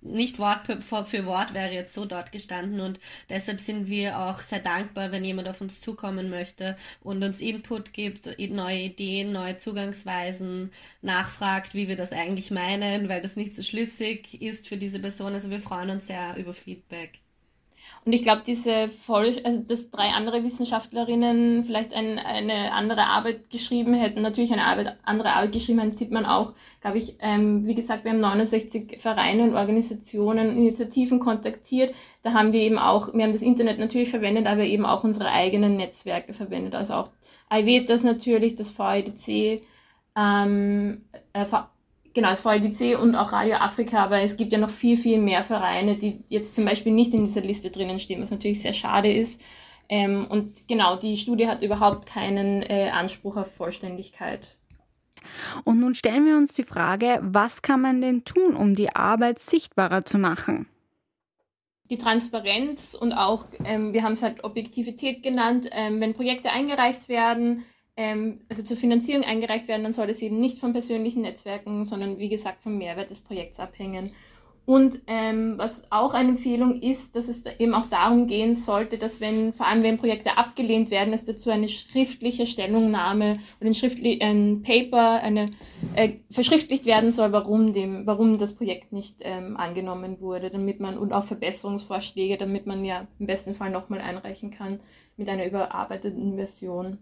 nicht 0.07 0.39
Wort 0.39 0.61
für 1.07 1.25
Wort 1.25 1.53
wäre 1.53 1.73
jetzt 1.73 1.93
so 1.93 2.05
dort 2.05 2.31
gestanden 2.31 2.81
und 2.81 2.99
deshalb 3.29 3.59
sind 3.59 3.87
wir 3.87 4.19
auch 4.19 4.41
sehr 4.41 4.59
dankbar, 4.59 5.11
wenn 5.11 5.23
jemand 5.23 5.47
auf 5.49 5.61
uns 5.61 5.81
zukommen 5.81 6.29
möchte 6.29 6.77
und 7.01 7.23
uns 7.23 7.41
Input 7.41 7.93
gibt, 7.93 8.27
neue 8.39 8.79
Ideen, 8.79 9.31
neue 9.31 9.57
Zugangsweisen, 9.57 10.71
nachfragt, 11.01 11.73
wie 11.73 11.87
wir 11.87 11.95
das 11.95 12.11
eigentlich 12.11 12.51
meinen, 12.51 13.09
weil 13.09 13.21
das 13.21 13.35
nicht 13.35 13.55
so 13.55 13.63
schlüssig 13.63 14.41
ist 14.41 14.67
für 14.67 14.77
diese 14.77 14.99
Person. 14.99 15.33
Also 15.33 15.49
wir 15.49 15.59
freuen 15.59 15.89
uns 15.89 16.07
sehr 16.07 16.35
über 16.37 16.53
Feedback. 16.53 17.19
Und 18.07 18.13
ich 18.13 18.21
glaube, 18.21 18.41
diese 18.47 18.87
voll, 18.87 19.35
also 19.43 19.59
dass 19.59 19.91
drei 19.91 20.11
andere 20.11 20.41
Wissenschaftlerinnen 20.41 21.65
vielleicht 21.65 21.93
ein, 21.93 22.17
eine 22.19 22.71
andere 22.71 23.03
Arbeit 23.03 23.49
geschrieben 23.49 23.93
hätten, 23.93 24.21
natürlich 24.21 24.53
eine 24.53 24.63
Arbeit, 24.63 24.95
andere 25.03 25.33
Arbeit 25.33 25.51
geschrieben 25.51 25.79
hätten, 25.79 25.91
sieht 25.91 26.11
man 26.11 26.25
auch, 26.25 26.53
glaube 26.79 26.99
ich, 26.99 27.17
ähm, 27.19 27.67
wie 27.67 27.75
gesagt, 27.75 28.05
wir 28.05 28.11
haben 28.11 28.21
69 28.21 29.01
Vereine 29.01 29.43
und 29.43 29.55
Organisationen, 29.55 30.55
Initiativen 30.55 31.19
kontaktiert. 31.19 31.93
Da 32.21 32.31
haben 32.31 32.53
wir 32.53 32.61
eben 32.61 32.77
auch, 32.79 33.13
wir 33.13 33.25
haben 33.25 33.33
das 33.33 33.41
Internet 33.41 33.77
natürlich 33.77 34.09
verwendet, 34.09 34.47
aber 34.47 34.63
eben 34.63 34.85
auch 34.85 35.03
unsere 35.03 35.29
eigenen 35.29 35.75
Netzwerke 35.75 36.31
verwendet. 36.31 36.75
Also 36.75 36.93
auch 36.93 37.09
IWETAS 37.51 38.03
natürlich, 38.03 38.55
das 38.55 38.79
VEDC, 38.79 39.63
ähm, 40.15 41.01
äh, 41.33 41.45
genau, 42.17 42.32
das 42.32 42.41
VLDC 42.41 42.99
und 42.99 43.15
auch 43.15 43.32
Radio 43.32 43.58
Afrika, 43.58 44.03
aber 44.03 44.21
es 44.21 44.38
gibt 44.38 44.51
ja 44.51 44.58
noch 44.58 44.71
viel, 44.71 44.97
viel 44.97 45.21
mehr 45.21 45.43
Vereine, 45.43 45.97
die 45.97 46.23
jetzt 46.30 46.56
zum 46.56 46.65
Beispiel 46.65 46.91
nicht 46.91 47.13
in 47.13 47.25
dieser 47.25 47.41
Liste 47.41 47.69
drinnen 47.69 47.99
stehen, 47.99 48.23
was 48.23 48.32
natürlich 48.32 48.60
sehr 48.60 48.73
schade 48.73 49.13
ist. 49.13 49.39
Ähm, 49.88 50.25
und 50.27 50.67
genau, 50.67 50.95
die 50.95 51.15
Studie 51.15 51.47
hat 51.47 51.62
überhaupt 51.62 52.08
keinen 52.08 52.63
äh, 52.63 52.89
Anspruch 52.91 53.38
auf 53.38 53.53
Vollständigkeit. 53.53 54.58
Und 55.63 55.80
nun 55.80 55.93
stellen 55.93 56.25
wir 56.25 56.38
uns 56.38 56.56
die 56.56 56.63
Frage, 56.63 57.19
was 57.21 57.62
kann 57.62 57.82
man 57.82 58.01
denn 58.01 58.25
tun, 58.25 58.56
um 58.56 58.73
die 58.73 58.95
Arbeit 58.95 59.38
sichtbarer 59.38 60.03
zu 60.03 60.17
machen? 60.17 60.67
die 61.89 61.97
Transparenz 61.97 62.97
und 62.99 63.13
auch, 63.13 63.45
ähm, 63.63 63.93
wir 63.93 64.03
haben 64.03 64.12
es 64.12 64.21
halt 64.21 64.43
Objektivität 64.43 65.23
genannt, 65.23 65.69
ähm, 65.71 66.01
wenn 66.01 66.13
Projekte 66.13 66.49
eingereicht 66.49 67.08
werden, 67.08 67.63
ähm, 67.97 68.39
also 68.47 68.63
zur 68.63 68.77
Finanzierung 68.77 69.23
eingereicht 69.23 69.67
werden, 69.67 69.83
dann 69.83 69.93
soll 69.93 70.10
es 70.10 70.21
eben 70.21 70.38
nicht 70.38 70.60
von 70.60 70.71
persönlichen 70.71 71.23
Netzwerken, 71.23 71.83
sondern 71.83 72.19
wie 72.19 72.29
gesagt 72.29 72.63
vom 72.63 72.77
Mehrwert 72.77 73.10
des 73.10 73.21
Projekts 73.21 73.60
abhängen. 73.60 74.12
Und 74.67 74.99
ähm, 75.07 75.53
was 75.55 75.89
auch 75.93 76.13
eine 76.13 76.27
Empfehlung 76.27 76.81
ist, 76.81 77.15
dass 77.15 77.29
es 77.29 77.45
eben 77.57 77.73
auch 77.73 77.86
darum 77.86 78.27
gehen 78.27 78.53
sollte, 78.53 78.97
dass 78.97 79.21
wenn, 79.21 79.53
vor 79.53 79.65
allem 79.65 79.81
wenn 79.81 79.95
Projekte 79.95 80.38
abgelehnt 80.38 80.91
werden, 80.91 81.13
es 81.13 81.23
dazu 81.23 81.51
eine 81.51 81.69
schriftliche 81.69 82.45
Stellungnahme 82.45 83.39
oder 83.62 83.69
ein, 83.69 83.73
schriftli 83.73 84.19
ein 84.21 84.63
Paper 84.63 85.23
eine, 85.23 85.51
äh, 85.95 86.15
verschriftlicht 86.29 86.86
werden 86.86 87.13
soll, 87.13 87.31
warum, 87.31 87.71
dem, 87.71 88.05
warum 88.05 88.38
das 88.38 88.55
Projekt 88.55 88.91
nicht 88.91 89.19
ähm, 89.21 89.55
angenommen 89.55 90.19
wurde, 90.19 90.49
damit 90.49 90.81
man 90.81 90.97
und 90.97 91.13
auch 91.13 91.23
Verbesserungsvorschläge, 91.23 92.36
damit 92.36 92.67
man 92.67 92.83
ja 92.83 93.07
im 93.19 93.25
besten 93.25 93.55
Fall 93.55 93.71
nochmal 93.71 94.01
einreichen 94.01 94.51
kann 94.51 94.81
mit 95.15 95.29
einer 95.29 95.47
überarbeiteten 95.47 96.36
Version. 96.36 96.97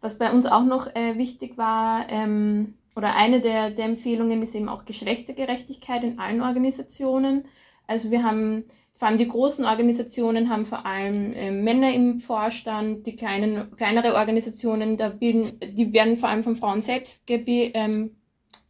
Was 0.00 0.18
bei 0.18 0.32
uns 0.32 0.46
auch 0.46 0.64
noch 0.64 0.94
äh, 0.94 1.18
wichtig 1.18 1.56
war, 1.56 2.08
ähm, 2.08 2.74
oder 2.96 3.14
eine 3.14 3.40
der, 3.40 3.70
der 3.70 3.84
Empfehlungen 3.84 4.42
ist 4.42 4.54
eben 4.54 4.70
auch 4.70 4.86
Geschlechtergerechtigkeit 4.86 6.02
in 6.02 6.18
allen 6.18 6.40
Organisationen. 6.40 7.44
Also 7.86 8.10
wir 8.10 8.24
haben, 8.24 8.64
vor 8.98 9.08
allem 9.08 9.18
die 9.18 9.28
großen 9.28 9.66
Organisationen 9.66 10.48
haben 10.48 10.64
vor 10.64 10.86
allem 10.86 11.34
äh, 11.34 11.50
Männer 11.50 11.92
im 11.92 12.18
Vorstand, 12.18 13.06
die 13.06 13.14
kleinen, 13.14 13.76
kleinere 13.76 14.14
Organisationen, 14.14 14.96
da 14.96 15.10
bilden, 15.10 15.60
die 15.60 15.92
werden 15.92 16.16
vor 16.16 16.30
allem 16.30 16.42
von 16.42 16.56
Frauen 16.56 16.80
selbst 16.80 17.26
gebi 17.26 17.70
ähm, 17.74 18.16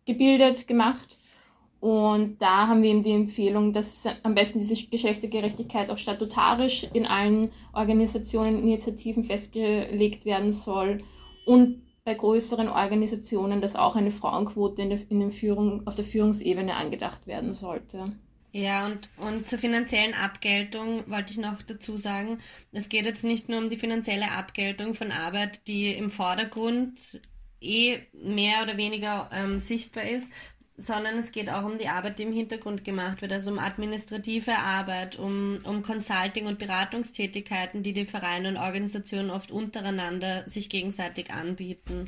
gebildet, 0.07 0.67
gemacht. 0.67 1.17
Und 1.79 2.43
da 2.43 2.67
haben 2.67 2.83
wir 2.83 2.91
eben 2.91 3.03
die 3.03 3.13
Empfehlung, 3.13 3.73
dass 3.73 4.07
am 4.25 4.35
besten 4.35 4.59
diese 4.59 4.87
Geschlechtergerechtigkeit 4.87 5.91
auch 5.91 5.99
statutarisch 5.99 6.87
in 6.95 7.07
allen 7.07 7.51
Organisationen, 7.73 8.59
Initiativen 8.59 9.23
festgelegt 9.23 10.25
werden 10.25 10.53
soll 10.53 10.99
und 11.47 11.83
bei 12.05 12.15
größeren 12.15 12.69
Organisationen, 12.69 13.61
dass 13.61 13.75
auch 13.75 13.97
eine 13.97 14.11
Frauenquote 14.11 14.83
in 14.83 14.91
der, 14.91 15.01
in 15.09 15.21
den 15.21 15.31
Führung, 15.31 15.87
auf 15.87 15.95
der 15.95 16.05
Führungsebene 16.05 16.75
angedacht 16.75 17.27
werden 17.27 17.53
sollte. 17.53 18.05
Ja, 18.53 18.87
und, 18.87 19.09
und 19.19 19.49
zur 19.49 19.59
finanziellen 19.59 20.15
Abgeltung 20.15 21.03
wollte 21.11 21.33
ich 21.33 21.39
noch 21.39 21.63
dazu 21.63 21.97
sagen, 21.97 22.39
es 22.73 22.89
geht 22.89 23.07
jetzt 23.07 23.25
nicht 23.25 23.49
nur 23.49 23.59
um 23.59 23.71
die 23.71 23.77
finanzielle 23.77 24.31
Abgeltung 24.33 24.95
von 24.95 25.13
Arbeit, 25.13 25.67
die 25.67 25.93
im 25.93 26.11
Vordergrund 26.11 27.21
eh 27.61 27.99
mehr 28.13 28.63
oder 28.63 28.77
weniger 28.77 29.29
ähm, 29.33 29.59
sichtbar 29.59 30.05
ist, 30.05 30.33
sondern 30.77 31.19
es 31.19 31.33
geht 31.33 31.49
auch 31.49 31.65
um 31.65 31.79
die 31.79 31.89
Arbeit, 31.89 32.19
die 32.19 32.25
im 32.25 32.33
Hintergrund 32.33 32.85
gemacht 32.85 33.23
wird, 33.23 33.33
also 33.33 33.51
um 33.51 33.59
administrative 33.59 34.57
Arbeit, 34.59 35.19
um, 35.19 35.59
um 35.65 35.83
Consulting- 35.83 36.47
und 36.47 36.59
Beratungstätigkeiten, 36.59 37.83
die 37.83 37.95
die 37.95 38.05
Vereine 38.05 38.49
und 38.49 38.57
Organisationen 38.59 39.31
oft 39.31 39.51
untereinander 39.51 40.49
sich 40.49 40.69
gegenseitig 40.69 41.31
anbieten. 41.31 42.07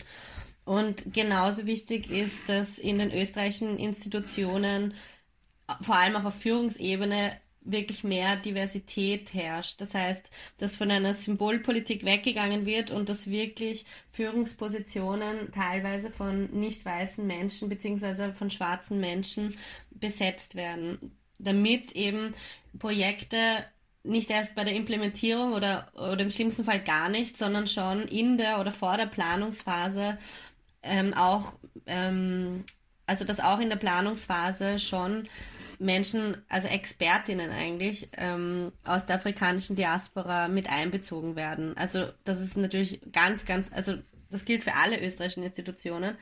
Und 0.65 1.15
genauso 1.15 1.65
wichtig 1.65 2.11
ist, 2.11 2.49
dass 2.49 2.79
in 2.79 2.99
den 2.99 3.11
österreichischen 3.11 3.79
Institutionen, 3.79 4.93
vor 5.81 5.97
allem 5.97 6.17
auch 6.17 6.25
auf 6.25 6.35
Führungsebene, 6.35 7.39
wirklich 7.61 8.05
mehr 8.05 8.37
Diversität 8.37 9.35
herrscht. 9.35 9.81
Das 9.81 9.95
heißt, 9.95 10.31
dass 10.59 10.77
von 10.77 10.91
einer 10.91 11.15
Symbolpolitik 11.15 12.05
weggegangen 12.05 12.67
wird 12.67 12.91
und 12.91 13.09
dass 13.09 13.31
wirklich 13.31 13.85
Führungspositionen 14.11 15.53
teilweise 15.53 16.11
von 16.11 16.51
nicht 16.51 16.85
weißen 16.85 17.27
Menschen 17.27 17.69
beziehungsweise 17.69 18.33
von 18.33 18.51
schwarzen 18.51 19.01
Menschen 19.01 19.57
besetzt 19.91 20.55
werden, 20.55 20.99
damit 21.39 21.93
eben 21.93 22.35
Projekte 22.79 23.65
nicht 24.05 24.31
erst 24.31 24.55
bei 24.55 24.65
der 24.65 24.75
Implementierung 24.75 25.53
oder, 25.53 25.91
oder 25.95 26.21
im 26.21 26.31
schlimmsten 26.31 26.65
Fall 26.65 26.81
gar 26.81 27.09
nicht, 27.09 27.37
sondern 27.37 27.67
schon 27.67 28.09
in 28.09 28.39
der 28.39 28.61
oder 28.61 28.73
vor 28.73 28.97
der 28.97 29.07
Planungsphase 29.07 30.19
ähm, 30.83 31.15
auch, 31.15 31.53
ähm, 31.87 32.65
also 33.09 33.25
dass 33.25 33.41
auch 33.41 33.59
in 33.59 33.71
der 33.71 33.77
Planungsphase 33.77 34.79
schon 34.79 35.29
Menschen, 35.79 36.37
also 36.49 36.69
Expertinnen 36.69 37.51
eigentlich, 37.51 38.09
ähm, 38.17 38.73
aus 38.85 39.07
der 39.07 39.17
afrikanischen 39.17 39.77
Diaspora 39.77 40.49
mit 40.49 40.69
einbezogen 40.69 41.37
werden. 41.37 41.77
Also 41.77 42.07
das 42.25 42.41
ist 42.41 42.57
natürlich 42.57 43.01
ganz, 43.13 43.45
ganz, 43.45 43.71
also 43.73 43.95
das 44.31 44.45
gilt 44.45 44.65
für 44.65 44.75
alle 44.75 45.01
österreichischen 45.01 45.45
Institutionen, 45.45 46.17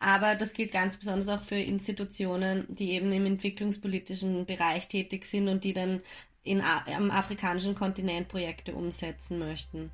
aber 0.00 0.34
das 0.34 0.52
gilt 0.52 0.72
ganz 0.72 0.96
besonders 0.96 1.28
auch 1.28 1.44
für 1.44 1.56
Institutionen, 1.56 2.66
die 2.68 2.92
eben 2.92 3.12
im 3.12 3.26
entwicklungspolitischen 3.26 4.46
Bereich 4.46 4.88
tätig 4.88 5.26
sind 5.26 5.48
und 5.48 5.62
die 5.62 5.74
dann 5.74 6.02
in, 6.42 6.60
am 6.60 7.10
afrikanischen 7.10 7.76
Kontinent 7.76 8.28
Projekte 8.28 8.74
umsetzen 8.74 9.38
möchten. 9.38 9.92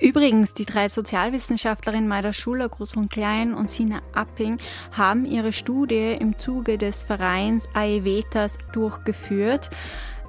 Übrigens, 0.00 0.54
die 0.54 0.64
drei 0.64 0.88
Sozialwissenschaftlerinnen 0.88 2.08
Maida 2.08 2.32
Schuler, 2.32 2.68
Gudrun 2.68 3.08
Klein 3.08 3.54
und 3.54 3.70
Sina 3.70 4.00
Apping 4.14 4.58
haben 4.96 5.24
ihre 5.24 5.52
Studie 5.52 6.16
im 6.18 6.38
Zuge 6.38 6.78
des 6.78 7.02
Vereins 7.02 7.68
Aevetas 7.74 8.58
durchgeführt. 8.72 9.70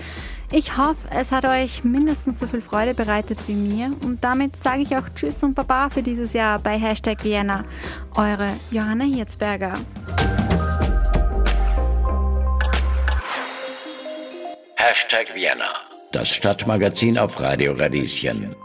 Ich 0.51 0.77
hoffe, 0.77 1.07
es 1.09 1.31
hat 1.31 1.43
euch 1.43 1.83
mindestens 1.83 2.39
so 2.39 2.47
viel 2.47 2.61
Freude 2.61 2.93
bereitet 2.93 3.39
wie 3.47 3.53
mir 3.53 3.91
und 4.03 4.23
damit 4.23 4.55
sage 4.55 4.81
ich 4.81 4.95
auch 4.95 5.03
Tschüss 5.13 5.43
und 5.43 5.55
Baba 5.55 5.89
für 5.89 6.01
dieses 6.01 6.33
Jahr 6.33 6.59
bei 6.59 6.79
Hashtag 6.79 7.23
Vienna. 7.23 7.65
Eure 8.15 8.49
Johanna 8.71 9.03
Hirzberger. 9.03 9.73
Hashtag 14.75 15.35
Vienna, 15.35 15.73
das 16.13 16.29
Stadtmagazin 16.29 17.17
auf 17.17 17.41
Radio 17.41 17.73
Radieschen. 17.73 18.55